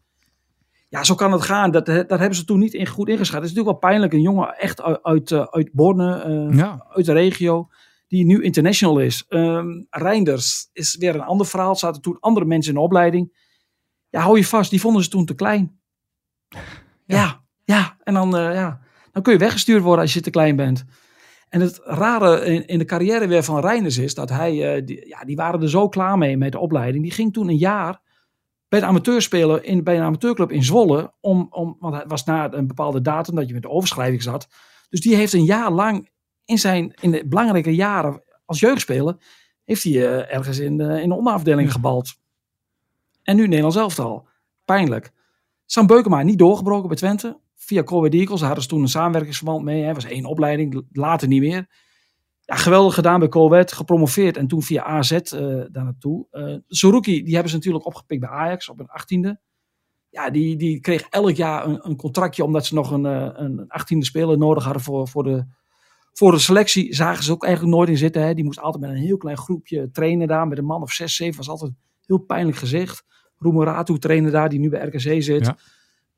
[0.89, 1.71] Ja, zo kan het gaan.
[1.71, 3.41] Dat, dat hebben ze toen niet in, goed ingeschat.
[3.41, 4.13] Het is natuurlijk wel pijnlijk.
[4.13, 6.85] Een jongen echt uit, uit, uit Borne, ja.
[6.89, 7.69] uit de regio
[8.09, 9.25] die nu international is.
[9.29, 11.69] Um, Reinders is weer een ander verhaal.
[11.69, 13.47] Er zaten toen andere mensen in de opleiding.
[14.09, 15.79] Ja, hou je vast, die vonden ze toen te klein.
[16.49, 16.59] Ja,
[17.05, 17.43] ja.
[17.63, 17.97] ja.
[18.03, 20.85] En dan, uh, ja, dan kun je weggestuurd worden als je te klein bent.
[21.49, 25.07] En het rare in, in de carrière weer van Reinders is dat hij, uh, die,
[25.07, 27.03] ja, die waren er zo klaar mee met de opleiding.
[27.03, 28.01] Die ging toen een jaar
[28.67, 31.13] bij de amateurspelen in, bij een amateurclub in Zwolle.
[31.19, 34.47] Om, om, want het was na een bepaalde datum dat je met de overschrijving zat.
[34.89, 36.09] Dus die heeft een jaar lang
[36.49, 39.15] in zijn in de belangrijke jaren als jeugdspeler,
[39.65, 42.15] heeft hij uh, ergens in de, in de onderafdeling gebald.
[43.23, 44.27] En nu Nederlands elftal.
[44.65, 45.11] Pijnlijk.
[45.65, 47.39] Sam Beukema niet doorgebroken bij Twente.
[47.55, 49.83] Via Corwin Eagles hadden ze toen een samenwerkingsverband mee.
[49.83, 49.93] Hè.
[49.93, 51.67] was één opleiding, later niet meer.
[52.41, 55.19] Ja, geweldig gedaan bij Colwet, gepromoveerd en toen via AZ uh,
[55.71, 56.27] daar naartoe.
[56.31, 59.39] Uh, die hebben ze natuurlijk opgepikt bij Ajax op een achttiende.
[60.09, 63.03] Ja, die, die kreeg elk jaar een, een contractje omdat ze nog een,
[63.43, 65.45] een achttiende speler nodig hadden voor, voor de
[66.13, 68.21] voor de selectie zagen ze ook eigenlijk nooit in zitten.
[68.21, 68.33] Hè.
[68.33, 70.47] Die moest altijd met een heel klein groepje trainen daar.
[70.47, 71.37] Met een man of zes, zeven.
[71.37, 71.71] Was altijd
[72.05, 73.03] heel pijnlijk gezicht.
[73.37, 75.45] Roemeratu trainde daar, die nu bij RKC zit.
[75.45, 75.57] Ja.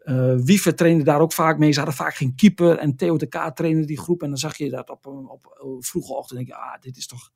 [0.04, 1.72] Uh, Wiever trainde daar ook vaak mee.
[1.72, 2.78] Ze hadden vaak geen keeper.
[2.78, 4.22] En Theo de K trainde die groep.
[4.22, 6.40] En dan zag je dat op, op, vroege ochtend.
[6.40, 7.32] denk je, ah, dit is toch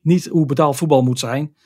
[0.00, 1.56] niet hoe betaald voetbal moet zijn.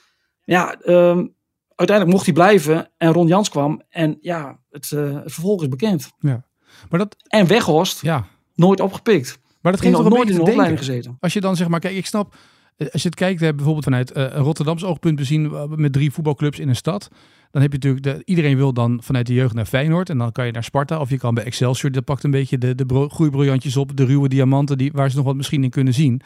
[0.45, 1.35] Ja, um,
[1.75, 2.91] uiteindelijk mocht hij blijven.
[2.97, 3.83] En Ron Jans kwam.
[3.89, 6.11] En ja, het, uh, het vervolg is bekend.
[6.19, 6.47] Ja.
[6.91, 7.17] Maar dat...
[7.27, 8.27] En Weghorst, ja.
[8.55, 9.39] nooit opgepikt.
[9.61, 11.17] Maar dat geeft nog toch nooit in de opleiding gezeten.
[11.21, 12.37] Als je dan zeg maar, kijk, ik snap,
[12.77, 16.77] als je het kijkt, bijvoorbeeld vanuit uh, Rotterdams oogpunt bezien met drie voetbalclubs in een
[16.77, 17.09] stad.
[17.51, 20.11] Dan heb je natuurlijk, de, iedereen wil dan vanuit de jeugd naar Feyenoord.
[20.11, 21.93] En dan kan je naar Sparta of je kan bij Excelsior.
[21.93, 25.25] Dat pakt een beetje de, de groeibriljantjes op, de ruwe diamanten die, waar ze nog
[25.25, 26.21] wat misschien in kunnen zien.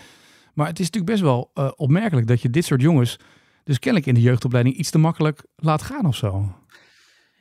[0.55, 3.19] Maar het is natuurlijk best wel uh, opmerkelijk dat je dit soort jongens
[3.65, 6.55] dus kennelijk in de jeugdopleiding iets te makkelijk laat gaan of zo.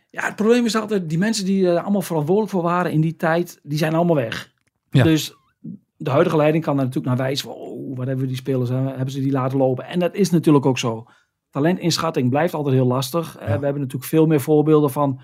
[0.09, 3.15] Ja, het probleem is altijd, die mensen die er allemaal verantwoordelijk voor waren in die
[3.15, 4.51] tijd, die zijn allemaal weg.
[4.89, 5.03] Ja.
[5.03, 5.35] Dus
[6.03, 7.55] de huidige leiding kan er natuurlijk naar wijzen.
[7.55, 9.85] Oh, wat hebben we die spelers, hebben ze die laten lopen?
[9.85, 11.05] En dat is natuurlijk ook zo.
[11.49, 13.33] Talentinschatting blijft altijd heel lastig.
[13.33, 13.41] Ja.
[13.41, 15.21] Uh, we hebben natuurlijk veel meer voorbeelden van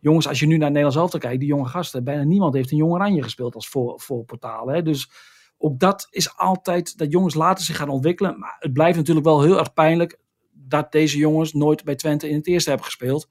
[0.00, 0.28] jongens.
[0.28, 2.92] Als je nu naar Nederlands elftal kijkt, die jonge gasten, bijna niemand heeft een jong
[2.92, 4.68] oranje gespeeld als voor, voor portaal.
[4.68, 4.82] Hè?
[4.82, 5.10] Dus
[5.58, 8.38] ook dat is altijd dat jongens later zich gaan ontwikkelen.
[8.38, 10.18] Maar het blijft natuurlijk wel heel erg pijnlijk
[10.52, 13.28] dat deze jongens nooit bij Twente in het eerste hebben gespeeld.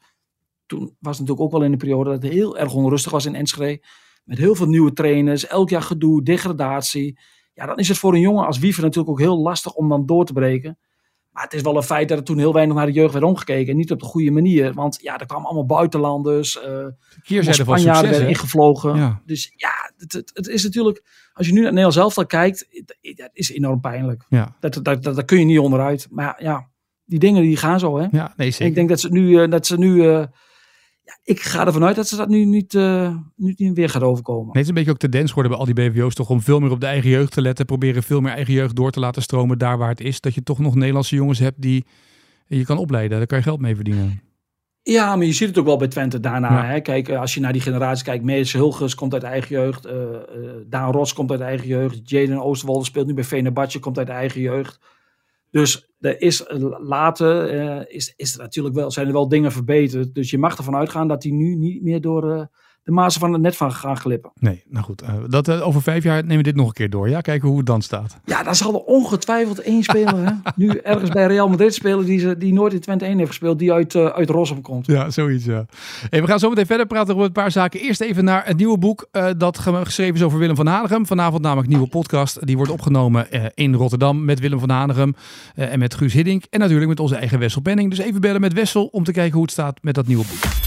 [0.66, 3.26] Toen was het natuurlijk ook wel in de periode dat het heel erg onrustig was
[3.26, 3.84] in Enschede.
[4.28, 7.20] Met heel veel nieuwe trainers, elk jaar gedoe, degradatie.
[7.54, 10.06] Ja, dan is het voor een jongen als Wiever natuurlijk ook heel lastig om dan
[10.06, 10.78] door te breken.
[11.32, 13.26] Maar het is wel een feit dat er toen heel weinig naar de jeugd werd
[13.26, 13.72] omgekeken.
[13.72, 14.74] En niet op de goede manier.
[14.74, 16.60] Want ja, er kwamen allemaal buitenlanders.
[16.68, 18.96] Uh, Spanjaarden werden ingevlogen.
[18.96, 19.22] Ja.
[19.26, 21.04] Dus ja, het, het, het, is natuurlijk...
[21.34, 22.86] Als je nu naar Nederland zelf kijkt,
[23.16, 24.26] dat is enorm pijnlijk.
[24.30, 24.56] Ja.
[24.60, 26.08] Dat, dat, dat, dat, kun je niet onderuit.
[26.10, 26.70] Maar ja,
[27.06, 28.08] die dingen die gaan zo, hè.
[28.12, 28.62] Ja, nee, zeker.
[28.62, 29.30] En ik denk dat ze nu...
[29.30, 30.24] Uh, dat ze nu uh,
[31.08, 34.46] ja, ik ga ervan uit dat ze dat nu niet, uh, niet weer gaat overkomen.
[34.46, 36.60] Nee, het is een beetje ook tendens geworden bij al die BVO's toch om veel
[36.60, 37.65] meer op de eigen jeugd te letten.
[37.65, 40.22] Proberen veel meer eigen jeugd door te laten stromen daar waar het is.
[40.22, 41.86] Dat je toch nog Nederlandse jongens hebt die
[42.48, 43.17] je kan opleiden.
[43.17, 44.22] Daar kan je geld mee verdienen.
[44.82, 46.50] Ja, maar je ziet het ook wel bij Twente daarna.
[46.50, 46.65] Ja.
[46.65, 46.82] Hè?
[46.82, 48.24] Kijk, als je naar die generatie kijkt.
[48.24, 49.86] Mees Hulges komt uit eigen jeugd.
[49.86, 52.10] Uh, uh, Daan Ros komt uit eigen jeugd.
[52.10, 54.80] Jaden Oosterwolde speelt nu bij Venebatje, komt uit eigen jeugd.
[55.58, 56.46] Dus er is
[56.78, 60.15] later uh, is, is er natuurlijk wel, zijn er wel dingen verbeterd.
[60.15, 62.46] Dus je mag ervan uitgaan dat die nu niet meer door uh,
[62.88, 64.32] de mazen van het net van gaan glippen.
[64.39, 65.02] Nee, nou goed.
[65.02, 67.10] Uh, dat, over vijf jaar nemen we dit nog een keer door.
[67.10, 68.17] Ja, kijken hoe het dan staat.
[68.26, 70.32] Ja, dan zal er ongetwijfeld één speler hè?
[70.56, 73.60] nu ergens bij Real Madrid spelen die, ze, die nooit in Twente 1 heeft gespeeld,
[73.60, 74.86] die uit, uit Rossum komt.
[74.86, 75.65] Ja, zoiets ja.
[76.10, 77.80] Hey, we gaan zo meteen verder praten over een paar zaken.
[77.80, 81.06] Eerst even naar het nieuwe boek dat geschreven is over Willem van Hanegem.
[81.06, 82.45] Vanavond namelijk een nieuwe podcast.
[82.47, 85.15] Die wordt opgenomen in Rotterdam met Willem van Hanegem
[85.56, 86.43] en met Guus Hiddink.
[86.50, 87.89] En natuurlijk met onze eigen Wessel Penning.
[87.89, 90.66] Dus even bellen met Wessel om te kijken hoe het staat met dat nieuwe boek.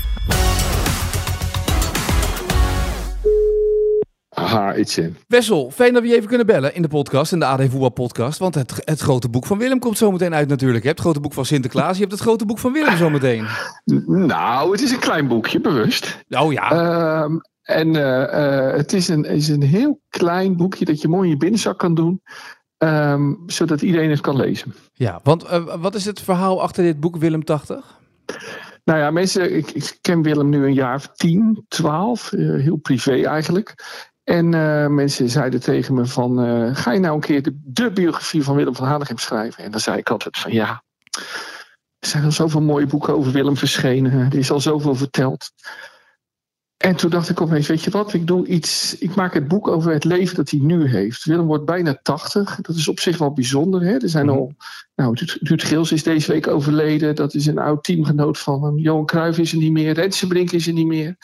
[4.50, 5.12] Haha, Etienne.
[5.28, 7.88] Wessel, fijn dat we je even kunnen bellen in de podcast, in de AD Voetbal
[7.90, 8.38] podcast.
[8.38, 10.80] Want het, het grote boek van Willem komt zometeen uit natuurlijk.
[10.82, 13.46] Je hebt het grote boek van Sinterklaas, je hebt het grote boek van Willem zometeen.
[14.06, 16.24] Nou, het is een klein boekje, bewust.
[16.28, 16.70] Oh ja.
[16.70, 21.24] Ehm, en eh, eh, het is een, is een heel klein boekje dat je mooi
[21.24, 22.22] in je binnenzak kan doen.
[22.78, 24.74] ehm, zodat iedereen het kan lezen.
[24.92, 27.98] ja, want eh, wat is het verhaal achter dit boek Willem 80?
[28.84, 32.76] Nou ja, mensen, ik, ik ken Willem nu een jaar of 10, 12, eh, heel
[32.76, 33.74] privé eigenlijk.
[34.31, 37.90] En eh, mensen zeiden tegen me van, eh, ga je nou een keer de, de
[37.93, 39.64] biografie van Willem van Hanegem schrijven?
[39.64, 40.83] En dan zei ik altijd van ja,
[41.99, 44.12] er zijn al zoveel mooie boeken over Willem verschenen.
[44.12, 45.51] Er is al zoveel verteld.
[46.77, 49.69] En toen dacht ik opeens, weet je wat, ik doe iets, ik maak het boek
[49.69, 51.25] over het leven dat hij nu heeft.
[51.25, 53.81] Willem wordt bijna 80, dat is op zich wel bijzonder.
[53.83, 53.97] Hè?
[53.97, 54.35] Er zijn Mhm.
[54.35, 54.53] al,
[54.95, 58.79] nou, Ruud Gils is deze week overleden, dat is een oud teamgenoot van hem.
[58.79, 61.16] Johan Cruijff is er niet meer, Rensenbrink is er niet meer,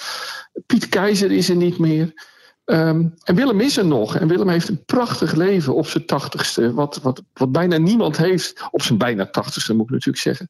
[0.67, 2.35] Piet Keizer is er niet meer.
[2.67, 4.17] Ehm, en Willem is er nog.
[4.17, 6.73] En Willem heeft een prachtig leven op zijn tachtigste.
[6.75, 8.69] Wat, wat, wat bijna niemand heeft.
[8.71, 10.49] Op zijn bijna tachtigste moet ik natuurlijk zeggen.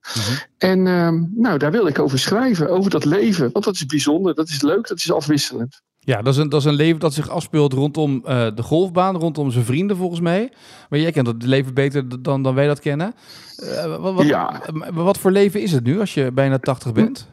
[0.58, 2.70] En ehm, nou, daar wil ik over schrijven.
[2.70, 3.50] Over dat leven.
[3.52, 4.34] Want dat is bijzonder.
[4.34, 4.88] Dat is leuk.
[4.88, 5.82] Dat is afwisselend.
[5.98, 9.16] Ja, dat is een, dat is een leven dat zich afspeelt rondom eh, de golfbaan,
[9.16, 10.52] rondom zijn vrienden volgens mij.
[10.88, 13.14] Maar jij kent dat leven beter dan, dan wij dat kennen.
[13.56, 14.60] Eh, wat, wat, Ja.
[14.92, 17.28] wat voor leven is het nu als je bijna 80 bent?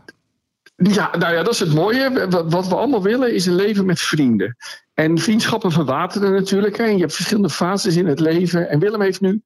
[0.76, 2.28] Ja, nou ja, dat is het mooie.
[2.50, 4.56] Wat- we allemaal willen is een leven met vrienden.
[4.94, 6.78] En vriendschappen verwateren natuurlijk.
[6.78, 8.70] En je hebt verschillende fases in het leven.
[8.70, 9.42] En Willem heeft nu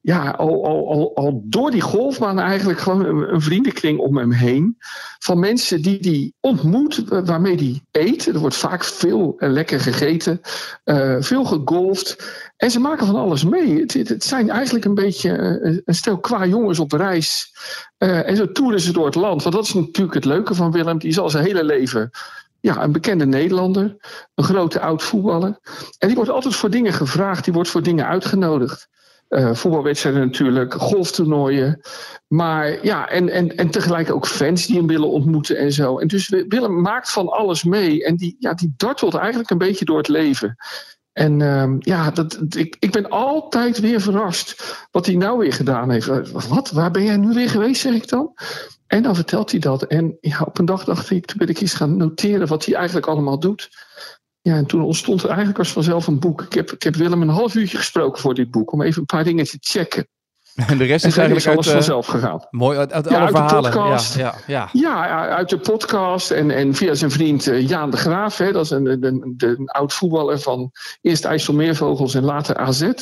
[0.00, 4.76] ja, al, al, al, al door die golfbaan eigenlijk gewoon een, vriendenkring om hem heen.
[5.18, 8.26] Van mensen die hij ontmoet, wa- waarmee hij eet.
[8.26, 10.40] Er wordt vaak veel eh, lekker gegeten.
[10.84, 12.16] eh, veel gegolfd.
[12.56, 13.80] En ze maken van alles mee.
[13.80, 17.52] Het, het, het zijn eigenlijk een beetje eh, een stel qua jongens op reis.
[17.98, 19.42] Eh, en zo toeren ze door het land.
[19.42, 20.98] Want dat is natuurlijk het leuke van Willem.
[20.98, 22.10] Die is al zijn hele leven
[22.60, 23.96] ja, een bekende Nederlander.
[24.34, 25.58] Een grote oud voetballer.
[25.98, 27.44] En die wordt altijd voor dingen gevraagd.
[27.44, 28.88] Die wordt voor dingen uitgenodigd.
[29.28, 31.80] Eh, voetbalwedstrijden natuurlijk, golftoernooien.
[32.26, 35.98] Maar ja, en, en, en tegelijk ook fans die hem willen ontmoeten en zo.
[35.98, 38.04] En dus Willem maakt van alles mee.
[38.04, 40.56] En die, ja, die dartelt eigenlijk een beetje door het leven.
[41.12, 45.90] En ehm, ja, dat, ik, ik ben altijd weer verrast wat hij nou weer gedaan
[45.90, 46.08] heeft.
[46.08, 46.70] Eh, Wat?
[46.70, 48.34] Waar ben jij nu weer geweest, zeg ik dan?
[48.86, 49.82] En dan vertelt hij dat.
[49.82, 52.74] En ja, op een dag dacht ik, toen ben ik eens gaan noteren wat hij
[52.74, 53.70] eigenlijk allemaal doet.
[54.40, 56.42] Ja, en toen ontstond er eigenlijk als vanzelf een boek.
[56.42, 59.06] Ik heb, ik heb Willem een half uurtje gesproken voor dit boek, om even een
[59.06, 60.08] paar dingen te checken.
[60.66, 62.46] En de rest En is eigenlijk is alles uit, eh, vanzelf gegaan.
[62.50, 63.70] mooi uit, uit Ja, alle uit de verhalen.
[63.70, 64.14] podcast.
[64.14, 64.80] Ja, ja, ja.
[65.06, 68.38] Ja, uit de podcast en, en via zijn vriend eh, Jaan de Graaf.
[68.38, 72.80] Hè, dat is een, een, een, een oud voetballer van eerst IJsselmeervogels en later AZ.
[72.82, 72.94] En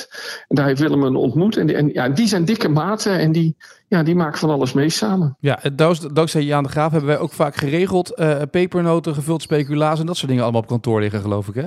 [0.48, 1.56] daar heeft Willem een ontmoet.
[1.56, 3.56] En, die- en ja, die zijn dikke maten en die,
[3.88, 5.36] ja, die maken van alles mee samen.
[5.40, 5.78] Ja, het-
[6.12, 10.16] dankzij- Jaan de Graaf hebben wij ook vaak geregeld eh, pepernoten, gevuld speculaas en dat
[10.16, 11.66] soort dingen allemaal op kantoor liggen, geloof ik, hè?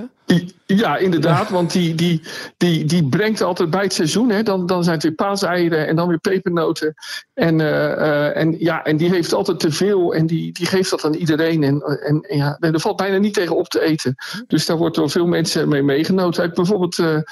[0.66, 2.22] Ja, inderdaad, want die, die,
[2.56, 4.30] die, die brengt altijd bij het seizoen.
[4.30, 6.94] Hè, dan, dan zijn het weer paaseieren en dan weer pepernoten.
[7.34, 10.90] En, eh, eh, en, ja, en die heeft altijd te veel en die, die geeft
[10.90, 11.62] dat aan iedereen.
[11.62, 14.14] En, en, en ja, er valt bijna niet tegen op te eten.
[14.46, 16.34] Dus daar wordt door veel mensen mee meegenoten.
[16.34, 17.24] Hij heeft bijvoorbeeld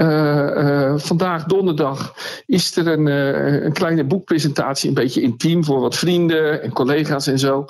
[0.00, 2.14] eh, eh, vandaag, donderdag,
[2.46, 4.88] is er een, eh, een kleine boekpresentatie.
[4.88, 7.64] Een beetje intiem voor wat vrienden en collega's en zo.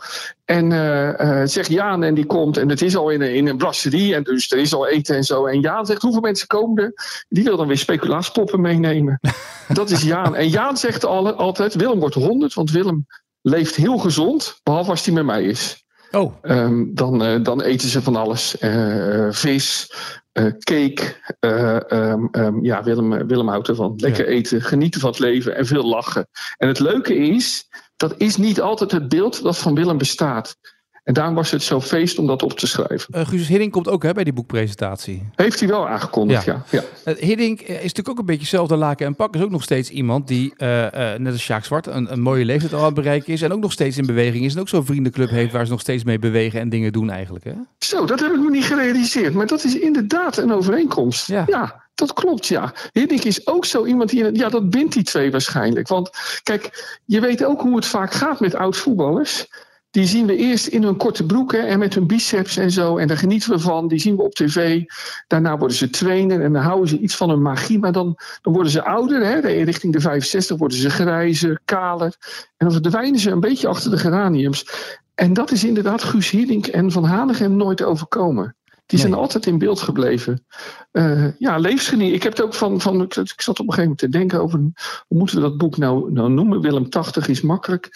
[0.44, 2.56] En zegt Jaan en die komt.
[2.56, 4.14] En het is al in een, in een brasserie.
[4.14, 5.46] En dus er is al eten en zo.
[5.46, 6.92] En Jaan zegt hoeveel mensen komen er?
[7.28, 9.20] Die wil dan weer speculaaspoppen meenemen.
[9.68, 10.34] Dat is Jaan.
[10.36, 12.54] En Jaan zegt al, altijd Willem wordt 100.
[12.54, 13.06] Want Willem
[13.40, 14.60] leeft heel gezond.
[14.62, 15.84] Behalve als hij met mij is.
[16.10, 18.58] Oh, Ehm, dan, eh, dan eten ze van alles.
[18.58, 19.92] Eh, vis,
[20.32, 21.16] eh, cake.
[21.40, 23.94] eh, ehm, ehm, ja, Willem, Willem houdt ervan.
[23.96, 26.28] Lekker eten, genieten van het leven en veel lachen.
[26.56, 30.56] En het leuke is, dat is niet altijd het beeld dat van Willem bestaat.
[31.04, 33.14] En daarom was het zo feest om dat op te schrijven.
[33.14, 35.28] eh Guus Hiddink komt ook hè, bij die boekpresentatie.
[35.34, 36.64] Heeft hij wel aangekondigd, Ja.
[36.70, 36.82] ja.
[37.04, 37.12] ja.
[37.12, 39.34] Uh, Hiddink is natuurlijk ook een beetje hetzelfde laken en pak.
[39.34, 42.44] Is ook nog steeds iemand die, eh, eh, net als Sjaak Zwart, een, een mooie
[42.44, 43.42] leeftijd al aan het bereiken is.
[43.42, 44.54] En ook nog steeds in beweging is.
[44.54, 47.44] En ook zo'n vriendenclub heeft waar ze nog steeds mee bewegen en dingen doen eigenlijk.
[47.44, 47.52] Hè?
[47.78, 49.34] Zo, dat heb ik me niet gerealiseerd.
[49.34, 51.26] Maar dat is inderdaad een overeenkomst.
[51.26, 51.82] Ja.
[51.94, 52.72] dat klopt, ja.
[52.92, 54.36] Hiddink is ook zo iemand die...
[54.36, 55.88] Ja, dat bindt die twee waarschijnlijk.
[55.88, 56.10] Want
[56.42, 59.46] kijk, je weet ook hoe het vaak gaat met oud-voetballers.
[59.90, 62.96] Die zien we eerst in hun korte broeken en met hun biceps en zo.
[62.96, 63.88] En daar genieten we van.
[63.88, 64.82] Die zien we op tv.
[65.26, 67.78] Daarna worden ze trainer en dan houden ze iets van hun magie.
[67.78, 69.24] Maar dan, dan worden ze ouder.
[69.24, 69.62] Hè?
[69.62, 72.16] Richting de 65 worden ze grijzer, kaler.
[72.56, 74.66] En dan verdwijnen ze een beetje achter de geraniums.
[75.14, 78.54] En dat is inderdaad Guus Hiddink en Van Hanegem nooit overkomen.
[78.86, 79.20] Die zijn Nee.
[79.20, 80.44] altijd in beeld gebleven.
[80.90, 82.14] Eh, ja, levensgeniet.
[82.14, 83.02] Ik heb het ook van, van.
[83.02, 84.58] Ik ik zat op een gegeven moment te denken over.
[85.06, 86.60] Hoe moeten we dat boek nou, nou noemen?
[86.60, 87.88] Willem 80 is makkelijk.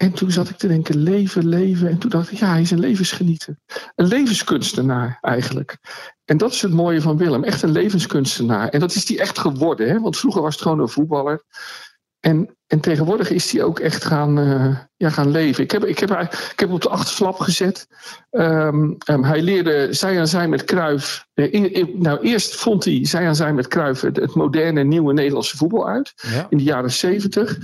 [0.00, 1.88] En toen zat ik te denken, leven, leven.
[1.88, 3.56] En toen dacht ik, ja, hij is een levensgenieter.
[3.94, 5.78] Een levenskunstenaar eigenlijk.
[6.24, 7.44] En dat is het mooie van Willem.
[7.44, 8.68] Echt een levenskunstenaar.
[8.68, 9.88] En dat is hij echt geworden.
[9.88, 10.00] Hè?
[10.00, 11.44] Want vroeger was het gewoon een voetballer.
[12.20, 15.64] En, en tegenwoordig is hij ook echt gaan, uh, ja, gaan leven.
[15.64, 16.10] Ik heb, ik, heb,
[16.50, 17.86] ik heb op de achterflap gezet.
[18.30, 21.26] Um, um, hij leerde zij aan zij met Kruif.
[21.34, 24.82] Uh, in, in, nou, eerst vond hij zij aan zij met Kruif het, het moderne
[24.82, 26.12] nieuwe Nederlandse voetbal uit.
[26.16, 26.46] Ja.
[26.48, 27.58] In de jaren zeventig.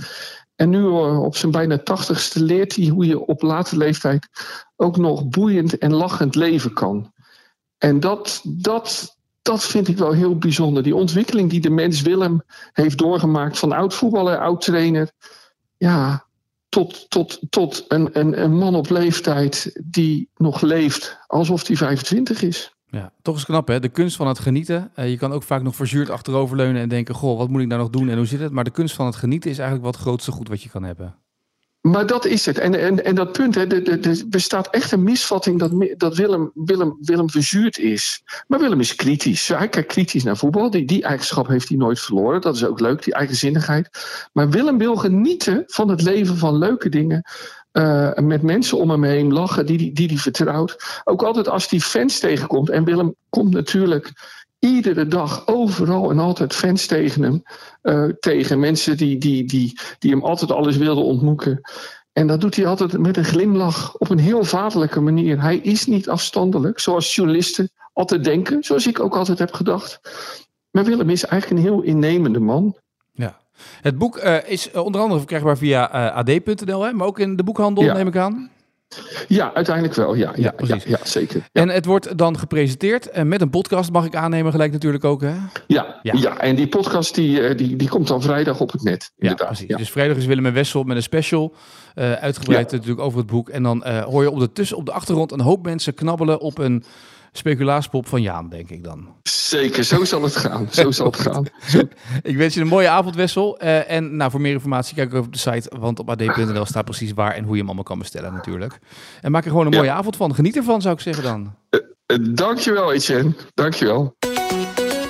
[0.57, 4.27] En nu uh, op zijn bijna tachtigste leert hij hoe je op late leeftijd
[4.75, 7.13] ook nog boeiend en lachend leven kan.
[7.77, 10.83] En dat, dat, dat vind ik wel heel bijzonder.
[10.83, 12.43] Die ontwikkeling die de mens Willem
[12.73, 15.11] heeft doorgemaakt van oud voetballer, oud trainer.
[15.77, 16.25] Ja,
[16.69, 22.41] tot, tot, tot een, een, een man op leeftijd die nog leeft alsof hij 25
[22.41, 22.75] is.
[22.89, 24.91] Ja, toch is knap hè, de kunst van het genieten.
[24.95, 27.81] Uh, je kan ook vaak nog verzuurd achteroverleunen en denken, goh, wat moet ik nou
[27.81, 28.51] nog doen en hoe zit het?
[28.51, 30.83] Maar de kunst van het genieten is eigenlijk wat het grootste goed wat je kan
[30.83, 31.15] hebben.
[31.81, 32.57] Maar dat is het.
[32.57, 36.97] En, en, en dat punt, hè, er bestaat echt een misvatting dat, dat Willem, Willem,
[37.01, 38.23] Willem verzuurd is.
[38.47, 39.47] Maar Willem is kritisch.
[39.47, 40.69] Hij kijkt kritisch naar voetbal.
[40.69, 42.41] Die, die eigenschap heeft hij nooit verloren.
[42.41, 43.89] Dat is ook leuk, die eigenzinnigheid.
[44.33, 47.23] Maar Willem wil genieten van het leven van leuke dingen.
[47.77, 51.01] Uh, met mensen om hem heen lachen die hij die, die vertrouwt.
[51.03, 52.69] Ook altijd als hij fans tegenkomt.
[52.69, 54.11] En Willem komt natuurlijk
[54.59, 57.43] iedere dag overal en altijd fans tegen hem.
[57.83, 61.61] Uh, tegen mensen die, die, die, die hem altijd alles wilden ontmoeten.
[62.13, 65.41] En dat doet hij altijd met een glimlach op een heel vaderlijke manier.
[65.41, 69.99] Hij is niet afstandelijk, zoals journalisten altijd denken, zoals ik ook altijd heb gedacht.
[70.71, 72.77] Maar Willem is eigenlijk een heel innemende man.
[73.11, 73.39] Ja.
[73.81, 77.83] Het boek uh, is onder andere verkrijgbaar via uh, ad.nl, maar ook in de boekhandel,
[77.83, 77.93] ja.
[77.93, 78.49] neem ik aan.
[79.27, 80.13] Ja, uiteindelijk wel.
[80.13, 80.53] Ja, ja,
[80.85, 81.37] ja, zeker.
[81.51, 81.61] Ja.
[81.61, 85.21] En het wordt dan gepresenteerd en met een podcast, mag ik aannemen, gelijk natuurlijk ook.
[85.21, 85.33] Hè?
[85.67, 86.13] Ja, ja.
[86.13, 89.11] ja, en die podcast die, die, die komt dan vrijdag op het net.
[89.17, 89.75] Ja, precies.
[89.75, 91.55] Dus vrijdag is Willem en Wessel met een special.
[91.95, 93.49] Uh, uitgebreid natuurlijk over het boek.
[93.49, 96.39] En dan uh, hoor je op de, tussen, op de achtergrond een hoop mensen knabbelen
[96.39, 96.83] op een
[97.31, 99.07] speculaaspop van Jaan, denk ik dan.
[99.23, 100.67] Zeker, zo zal het gaan.
[100.71, 101.45] Zo zal het gaan.
[102.21, 103.63] ik wens je een mooie avond, Wessel.
[103.63, 106.85] Uh, en nou, voor meer informatie kijk ook op de site, want op ad.nl staat
[106.85, 108.79] precies waar en hoe je hem allemaal kan bestellen natuurlijk.
[109.21, 109.95] En maak er gewoon een mooie ja.
[109.95, 110.35] avond van.
[110.35, 111.55] Geniet ervan, zou ik zeggen dan.
[111.69, 113.33] Uh, uh, dankjewel, Etienne.
[113.53, 114.15] Dankjewel.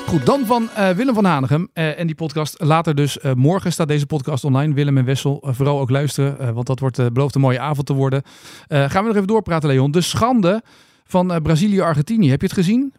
[0.08, 2.56] Goed, dan van uh, Willem van Hanegem uh, en die podcast.
[2.64, 4.74] Later dus, uh, morgen staat deze podcast online.
[4.74, 8.24] Willem en Wessel, vooral ook luisteren, want dat wordt beloofd een mooie avond te worden.
[8.68, 9.92] gaan we nog even doorpraten, Leon.
[9.92, 10.64] De schande
[11.08, 12.30] van uh, Brazilië-Argentinië.
[12.30, 12.94] Heb je het gezien?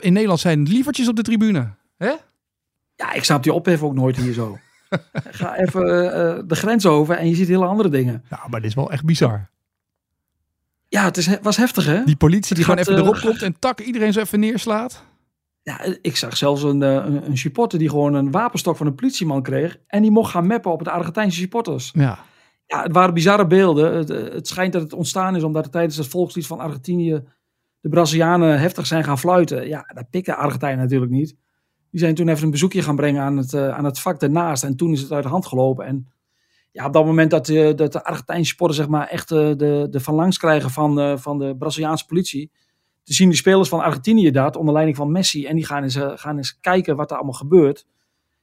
[0.00, 1.74] In Nederland zijn lievertjes op de tribune.
[1.96, 2.12] Hè?
[2.96, 4.58] Ja, ik snap die ophef ook nooit hier zo.
[5.12, 8.24] Ga even uh, de grens over en je ziet hele andere dingen.
[8.30, 9.50] Ja, maar dit is wel echt bizar.
[10.88, 12.04] Ja, het is, was heftig hè?
[12.04, 15.04] Die politie die gaat, gewoon even erop komt en tak iedereen zo even neerslaat.
[15.62, 19.42] Ja, ik zag zelfs een, een, een supporter die gewoon een wapenstok van een politieman
[19.42, 19.78] kreeg.
[19.86, 21.90] En die mocht gaan meppen op de Argentijnse supporters.
[21.94, 22.18] Ja.
[22.66, 23.94] Ja, het waren bizarre beelden.
[23.96, 27.22] Het, het schijnt dat het ontstaan is omdat er tijdens het volkslied van Argentinië
[27.84, 29.68] de Brazilianen heftig zijn gaan fluiten.
[29.68, 31.36] Ja, dat pikken Argentijnen natuurlijk niet.
[31.90, 34.64] Die zijn toen even een bezoekje gaan brengen aan het, uh, aan het vak daarnaast.
[34.64, 35.86] En toen is het uit de hand gelopen.
[35.86, 36.12] En
[36.72, 39.86] ja, op dat moment dat, uh, dat de Argentijnse sporten zeg maar, echt uh, de,
[39.90, 42.50] de van langs krijgen van, van de Braziliaanse politie.
[43.02, 45.46] Te zien die spelers van Argentinië dat, onder leiding van Messi.
[45.46, 47.86] En die gaan eens, gaan eens kijken wat er allemaal gebeurt.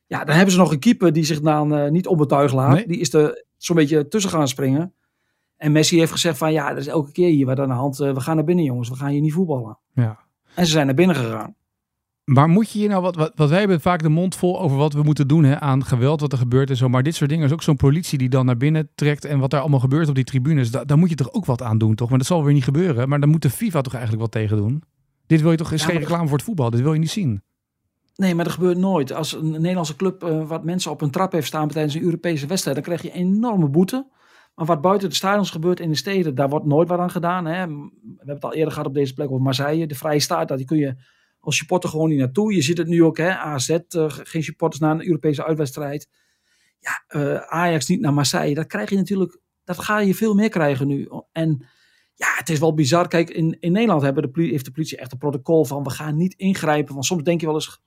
[0.07, 2.75] Ja, dan hebben ze nog een keeper die zich dan niet onbetuigd laat.
[2.75, 2.87] Nee.
[2.87, 4.93] Die is er zo'n beetje tussen gaan springen.
[5.61, 7.97] En Messi heeft gezegd van ja, er is elke keer hier wat aan de hand.
[7.97, 9.77] we gaan naar binnen jongens, we gaan hier niet voetballen.
[9.93, 10.19] Ja.
[10.55, 11.55] En ze zijn naar binnen gegaan.
[12.23, 14.77] Maar moet je hier nou, wat, wat, wat wij hebben vaak de mond vol over
[14.77, 16.89] wat we moeten doen hè, aan geweld wat er gebeurt en zo.
[16.89, 19.49] Maar dit soort dingen is ook zo'n politie die dan naar binnen trekt en wat
[19.49, 20.71] daar allemaal gebeurt op die tribunes.
[20.71, 22.09] Da, daar moet je toch ook wat aan doen, toch?
[22.09, 23.09] Maar dat zal weer niet gebeuren.
[23.09, 24.83] Maar dan moet de FIFA toch eigenlijk wat tegen doen.
[25.27, 27.09] Dit wil je toch, is ja, geen reclame voor het voetbal, dit wil je niet
[27.09, 27.41] zien.
[28.15, 29.13] Nee, maar dat gebeurt nooit.
[29.13, 32.47] Als een Nederlandse club uh, wat mensen op een trap heeft staan tijdens een Europese
[32.47, 34.05] wedstrijd, dan krijg je een enorme boete.
[34.55, 37.45] Maar wat buiten de stadions gebeurt in de steden, daar wordt nooit wat aan gedaan.
[37.45, 37.67] Hè.
[37.67, 39.87] We hebben het al eerder gehad op deze plek over Marseille.
[39.87, 40.95] De vrije staat, daar kun je
[41.39, 42.53] als supporter gewoon niet naartoe.
[42.53, 43.37] Je ziet het nu ook, hè.
[43.37, 46.09] AZ, uh, geen supporters naar een Europese uitwedstrijd.
[46.79, 48.55] Ja, uh, Ajax niet naar Marseille.
[48.55, 51.09] Dat krijg je natuurlijk, dat ga je veel meer krijgen nu.
[51.31, 51.65] En
[52.13, 53.07] ja, het is wel bizar.
[53.07, 56.17] Kijk, in, in Nederland hebben de, heeft de politie echt een protocol van we gaan
[56.17, 56.93] niet ingrijpen.
[56.93, 57.81] Want soms denk je wel eens,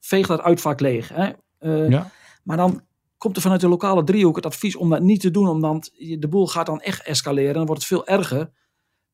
[0.00, 1.08] veeg dat uitvak leeg.
[1.08, 1.30] Hè?
[1.60, 2.10] Uh, ja.
[2.42, 2.82] Maar dan
[3.20, 6.28] komt er vanuit de lokale driehoek het advies om dat niet te doen, omdat de
[6.28, 7.54] boel gaat dan echt escaleren.
[7.54, 8.50] Dan wordt het veel erger.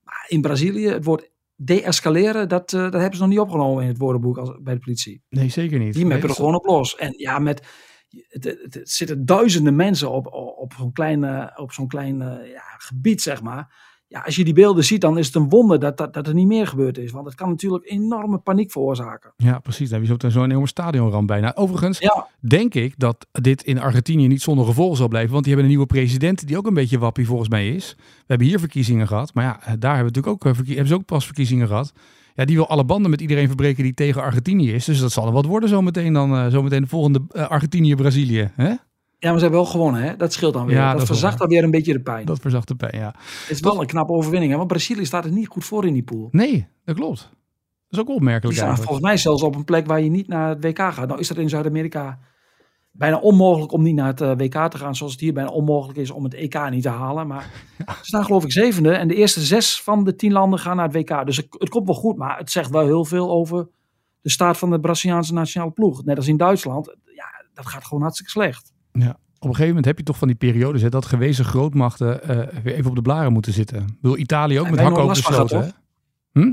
[0.02, 3.88] Maar in Brazilië, het woord de-escaleren, dat, uh, dat hebben ze nog niet opgenomen in
[3.88, 5.22] het woordenboek als, bij de politie.
[5.28, 5.94] Nee, zeker niet.
[5.94, 6.96] Die meppen er gewoon op los.
[6.96, 7.66] En ja, met,
[8.28, 12.18] het, het, het zitten duizenden mensen op, op zo'n klein, op zo'n klein
[12.52, 13.74] ja, gebied, zeg maar.
[14.08, 16.34] Ja, als je die beelden ziet, dan is het een wonder dat, dat, dat er
[16.34, 17.10] niet meer gebeurd is.
[17.10, 19.32] Want het kan natuurlijk enorme paniek veroorzaken.
[19.36, 19.88] Ja, precies.
[19.90, 21.54] Dan heb je zo zo'n enorme stadionramp bijna.
[21.54, 25.32] Overigens Ja, denk ik dat dit in Argentinië niet zonder gevolgen zal blijven.
[25.32, 27.94] Want die hebben een nieuwe president die ook een beetje wappie volgens mij is.
[27.98, 29.34] We hebben hier verkiezingen gehad.
[29.34, 31.92] Maar ja, daar hebben, we natuurlijk ook, eh, hebben ze ook pas verkiezingen gehad.
[32.34, 34.84] Ja, die wil alle banden met iedereen verbreken die tegen Argentinië is.
[34.84, 36.34] Dus dat zal er wat worden zometeen dan.
[36.36, 38.50] eh, zometeen de volgende eh, Argentinië-Brazilië.
[39.18, 40.16] Ja, maar ze hebben wel gewonnen, hè?
[40.16, 40.76] Dat scheelt dan weer.
[40.76, 42.26] Ja, dat, dat verzacht dan weer een beetje de pijn.
[42.26, 43.14] Dat verzacht de pijn, ja.
[43.16, 44.56] Het is wel een knappe overwinning, hè?
[44.56, 46.28] Want Brazilië staat er niet goed voor in die pool.
[46.30, 47.18] Nee, dat klopt.
[47.20, 47.28] Dat
[47.90, 50.48] is ook Die opmerkelijk staan volgens mij zelfs op een plek waar je niet naar
[50.48, 51.08] het WK gaat.
[51.08, 52.18] Nou is dat in Zuid-Amerika
[52.90, 54.96] bijna onmogelijk om niet naar het eh, WK te gaan.
[54.96, 57.26] Zoals het hier bijna onmogelijk is om het EK niet te halen.
[57.26, 57.50] Maar
[57.86, 58.92] ze staan geloof ik zevende.
[58.92, 61.26] En de eerste zes van de tien landen gaan naar het WK.
[61.26, 62.16] Dus het, het komt wel goed.
[62.16, 63.68] Maar het zegt wel heel veel over
[64.20, 66.04] de staat van de Braziliaanse nationale ploeg.
[66.04, 66.96] Net als in Duitsland.
[67.04, 68.74] Ja, dat gaat gewoon hartstikke slecht.
[68.98, 69.16] Ja.
[69.38, 72.62] Op een gegeven moment heb je toch van die periodes hè, dat gewezen grootmachten eh,
[72.62, 73.98] weer even op de blaren moeten zitten.
[74.00, 75.72] Bedoel, Italië ook met hakken over de sloten.
[76.32, 76.52] Hm?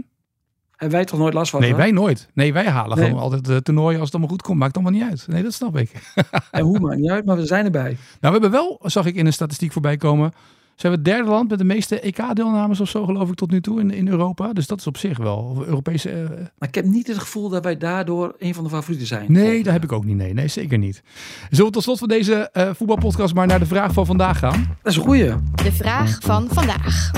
[0.71, 1.61] Hebben wij toch nooit last van?
[1.61, 2.29] Nee, wij nooit.
[2.33, 3.07] Nee, wij halen Nee.
[3.07, 4.59] gewoon altijd de toernooien als het allemaal goed komt.
[4.59, 5.27] Maakt allemaal niet uit.
[5.27, 6.13] Nee, dat snap ik.
[6.51, 7.83] En hoe maakt niet uit, maar we zijn erbij.
[7.91, 10.33] Nou, we hebben wel, zag ik in een statistiek voorbij komen,
[10.75, 13.61] zijn we het derde land met de meeste EK-deelnames of zo, geloof ik, tot nu
[13.61, 14.53] toe in, in Europa.
[14.53, 15.63] Dus dat is op zich wel.
[15.65, 16.09] Europese.
[16.09, 19.25] eh, Maar ik heb niet het gevoel dat wij daardoor een van de favorieten zijn.
[19.31, 20.15] nee, dat heb ik ook niet.
[20.15, 21.03] Nee, nee, zeker niet.
[21.49, 24.75] Zullen we tot slot van deze eh, voetbalpodcast maar naar de vraag van vandaag gaan?
[24.81, 25.33] Dat is een goeie.
[25.63, 27.11] De vraag van vandaag.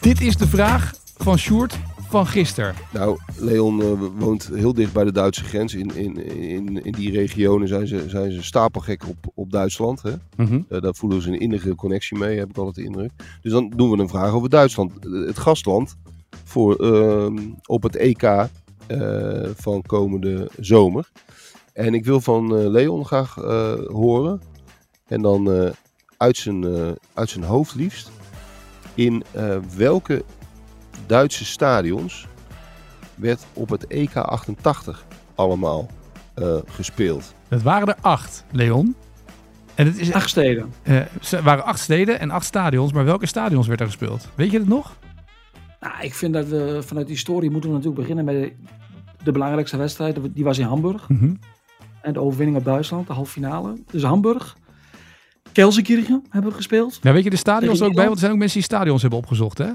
[0.00, 1.78] Dit is de vraag van Sjoerd
[2.10, 2.74] van gisteren.
[2.92, 5.74] Nou, Leon eh, woont heel dicht bij de Duitse grens.
[5.74, 10.02] In, in, in, in die regionen zijn ze, zijn ze stapelgek op, op Duitsland.
[10.02, 10.12] Hè?
[10.36, 10.60] Mhm.
[10.68, 13.10] Eh, daar voelen ze een innige connectie mee, heb ik altijd de indruk.
[13.42, 14.92] Dus dan doen we een vraag over Duitsland.
[15.04, 15.96] Eh, Het gastland
[16.44, 18.48] voor, ehm, op het EK
[19.54, 21.10] van komende zomer.
[21.72, 23.34] En ik wil van Leon graag
[23.86, 24.40] horen.
[25.06, 25.72] En dan
[26.16, 26.64] uit, zijn,
[27.14, 28.10] uit zijn hoofd liefst.
[28.94, 29.22] In
[29.76, 30.24] welke
[31.10, 32.26] Duitse stadions
[33.14, 35.88] werd op het EK 88 allemaal
[36.34, 37.34] eh, gespeeld.
[37.48, 38.94] Dat waren er acht, Leon.
[39.74, 40.72] En het is, Acht steden.
[40.82, 40.96] eh,
[41.32, 42.92] er waren acht steden en acht stadions.
[42.92, 44.28] Maar welke stadions werd er gespeeld?
[44.34, 44.96] Weet je het nog?
[45.80, 48.52] Nou, ik vind dat we vanuit die historie moeten we natuurlijk beginnen met de,
[49.24, 50.18] de belangrijkste wedstrijd.
[50.34, 51.08] Die was in Hamburg.
[51.08, 51.34] Mhm.
[52.02, 53.74] En de overwinning op Duitsland, de halve finale.
[53.90, 54.56] Dus Hamburg.
[55.52, 56.98] Kelsenkirchen hebben we gespeeld.
[57.02, 58.02] Ja, weet je de stadions ook bij?
[58.04, 59.70] Want er zijn ook mensen die stadions hebben opgezocht, hè?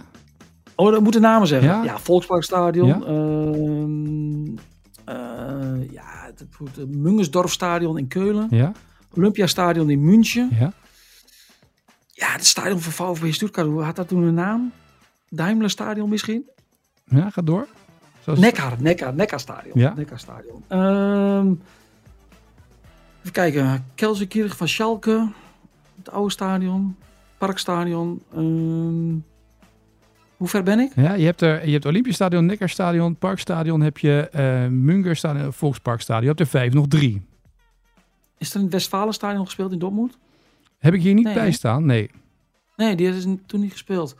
[0.75, 1.69] Oh, dat moeten namen zeggen.
[1.69, 1.83] Ja?
[1.83, 2.87] Ja, Volksparkstadion.
[2.87, 2.99] Ja?
[3.01, 4.55] Ehm,
[5.05, 6.45] eh, ja, het,
[7.97, 8.47] in Keulen.
[8.49, 8.71] Ja,
[9.17, 10.49] Olympiastadion in München.
[10.59, 10.73] ja.
[12.11, 13.67] Ja, het stadion van VfB Stuttgart.
[13.67, 14.71] Hoe had dat toen een naam?
[15.29, 16.49] Daimlerstadion misschien?
[17.05, 17.67] Ja, ga door.
[18.23, 19.79] Zoals- Neckar, Neckar, Neckarstadion.
[19.79, 19.93] Ja.
[19.95, 20.63] Neckarstadion.
[20.67, 21.53] Ehm
[23.25, 23.85] even kijken.
[23.95, 25.27] Kelsenkirchen van Schalke.
[25.97, 26.95] Het oude stadion.
[27.37, 28.21] Parkstadion.
[28.33, 29.15] Ehm,
[30.37, 30.91] hoe ver ben ik?
[30.95, 34.29] Ja, je hebt er, je hebt Olympiastadion, Neckarstadion, Parkstadion, heb je
[34.71, 36.21] Mungerstadion, Volksparkstadion.
[36.23, 37.21] Je hebt er vijf, nog drie.
[38.37, 40.17] Is er in het Westfalenstadion gespeeld in Dortmund?
[40.77, 41.85] Heb ik hier niet Nee, bij staan?
[41.85, 42.09] Nee.
[42.75, 44.15] Nee, die is toen niet gespeeld.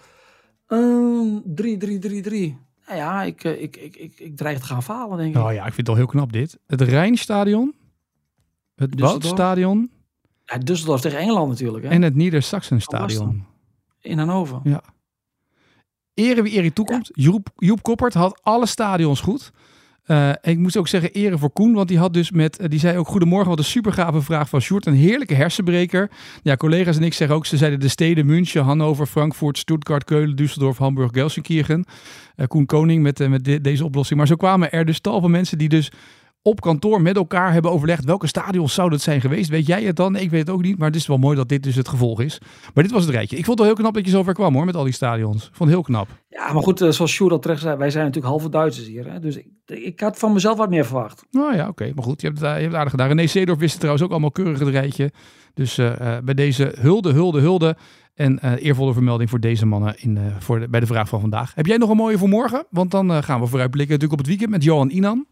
[0.68, 2.56] Ehm 3-3-3-3.
[2.88, 5.42] Nou ja, ik, eh, ik, ik, ik, ik dreig te gaan falen, denk ik.
[5.42, 6.60] Oh ja, ik vind het al heel knap dit.
[6.68, 7.74] Het Rijnstadion,
[8.76, 9.00] het.
[9.00, 9.90] Woudstadion
[10.46, 11.90] Ja, Düsseldorf tegen Engeland natuurlijk, hè?
[11.90, 13.46] en het Van Niedersachsenstadion.
[14.02, 14.60] in Hannover.
[14.64, 14.82] Ja.
[16.16, 17.10] Ere wie ere toekomt.
[17.14, 19.52] Joep, Joep Koppert had alle stadions goed.
[20.06, 22.80] Eh, ik moest ook zeggen ere voor Koen, want die had dus met, eh, die
[22.80, 26.10] zei ook goedemorgen, wat een supergave vraag van Sjoerd, een heerlijke hersenbreker.
[26.44, 30.36] Ja, collega's en ik zeggen ook, ze zeiden de steden München, Hannover, Frankfurt, Stuttgart, Keulen,
[30.42, 31.86] Düsseldorf, Hamburg, Gelsenkirchen.
[32.36, 34.18] Eh, Koen Koning met, met de- deze oplossing.
[34.20, 35.92] Maar zo kwamen er dus tal van mensen die dus
[36.48, 39.50] op kantoor met elkaar hebben overlegd welke stadions zouden het zijn geweest.
[39.50, 40.12] Weet jij het dan?
[40.12, 41.88] Nee, ik weet het ook niet, maar het is wel mooi dat dit dus het
[41.88, 42.40] gevolg is.
[42.74, 43.38] Maar dit was het rijtje.
[43.38, 45.44] Ik vond het wel heel knap dat je zover kwam hoor, met al die stadions.
[45.44, 46.08] Ik vond het heel knap.
[46.30, 49.12] Ja, maar goed, eh, zoals Sjoerd al terecht zei, wij zijn natuurlijk halve Duitsers hier.
[49.12, 49.20] Hè?
[49.20, 51.26] Dus ik, ik had van mezelf wat meer verwacht.
[51.32, 51.92] Nou ja, oké.
[51.96, 53.08] Maar goed, je hebt, het, eh, je hebt het aardig gedaan.
[53.08, 55.12] René Seedorf wist het trouwens ook allemaal keurig het rijtje.
[55.54, 57.78] Dus eh, bij deze hulde, hulde, hulde.
[58.14, 61.52] En eervolle vermelding voor deze mannen in, voor de, bij de vraag van vandaag.
[61.56, 62.66] Heb jij nog een mooie voor morgen?
[62.70, 65.26] Want dan gaan we vooruitblikken natuurlijk op het weekend met Johan Inan.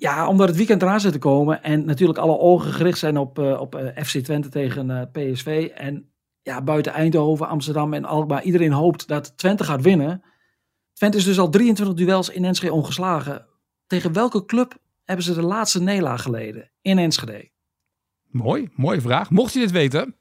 [0.00, 3.38] Ja, omdat het weekend eraan zit te komen en natuurlijk alle ogen gericht zijn op,
[3.38, 5.70] eh, op eh, FC Twente tegen eh, PSV.
[5.74, 10.22] En ja, buiten Eindhoven, Amsterdam en Alkmaar, iedereen hoopt dat Twente gaat winnen.
[10.92, 13.46] Twente is dus al 23 duels in Enschede ongeslagen.
[13.86, 17.50] Tegen welke club hebben ze de laatste nederlaag geleden in Enschede?
[18.30, 19.30] Mooi, mooie vraag.
[19.30, 20.17] Mocht je dit weten,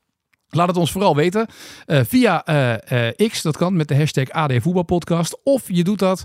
[0.50, 1.48] Laat het ons vooral weten
[1.88, 5.38] uh, via uh, uh, X, dat kan met de hashtag AD Voetbalpodcast.
[5.44, 6.24] Of je doet dat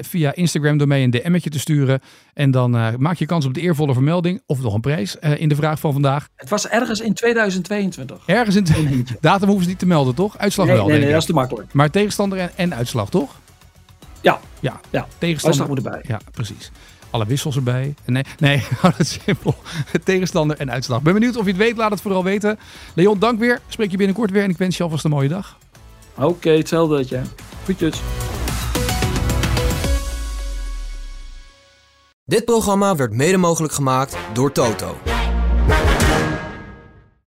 [0.00, 2.00] via Instagram door mij een DM'tje te sturen.
[2.34, 5.54] En dan maak je kans op de eervolle vermelding of nog een prijs in de
[5.54, 6.28] vraag van vandaag.
[6.36, 8.22] Het was ergens in 2022.
[8.26, 9.06] Ergens in...
[9.20, 10.38] Datum hoeven ze niet te melden, toch?
[10.38, 11.72] Uitslag nee, wel, Nee, nee, nee, dat is te makkelijk.
[11.72, 13.40] Maar tegenstander en, en uitslag, toch?
[14.20, 14.40] Ja.
[14.60, 15.06] Ja, ja.
[15.18, 15.60] tegenstander.
[15.60, 16.00] Uitslag moet erbij.
[16.06, 16.70] Ja, precies
[17.10, 17.94] alle wissels erbij.
[18.04, 19.54] Nee, nee, hou het simpel.
[20.04, 21.02] Tegenstander en uitslag.
[21.02, 22.58] Ben benieuwd of je het weet, laat het vooral weten.
[22.94, 23.60] Leon, dank weer.
[23.68, 25.58] Spreek je binnenkort weer en ik wens je alvast een mooie dag.
[26.14, 27.04] Oké, okay, hetzelfde.
[27.08, 27.22] Ja.
[27.64, 28.00] Groetjes.
[32.24, 34.96] Dit programma werd mede mogelijk gemaakt door Toto.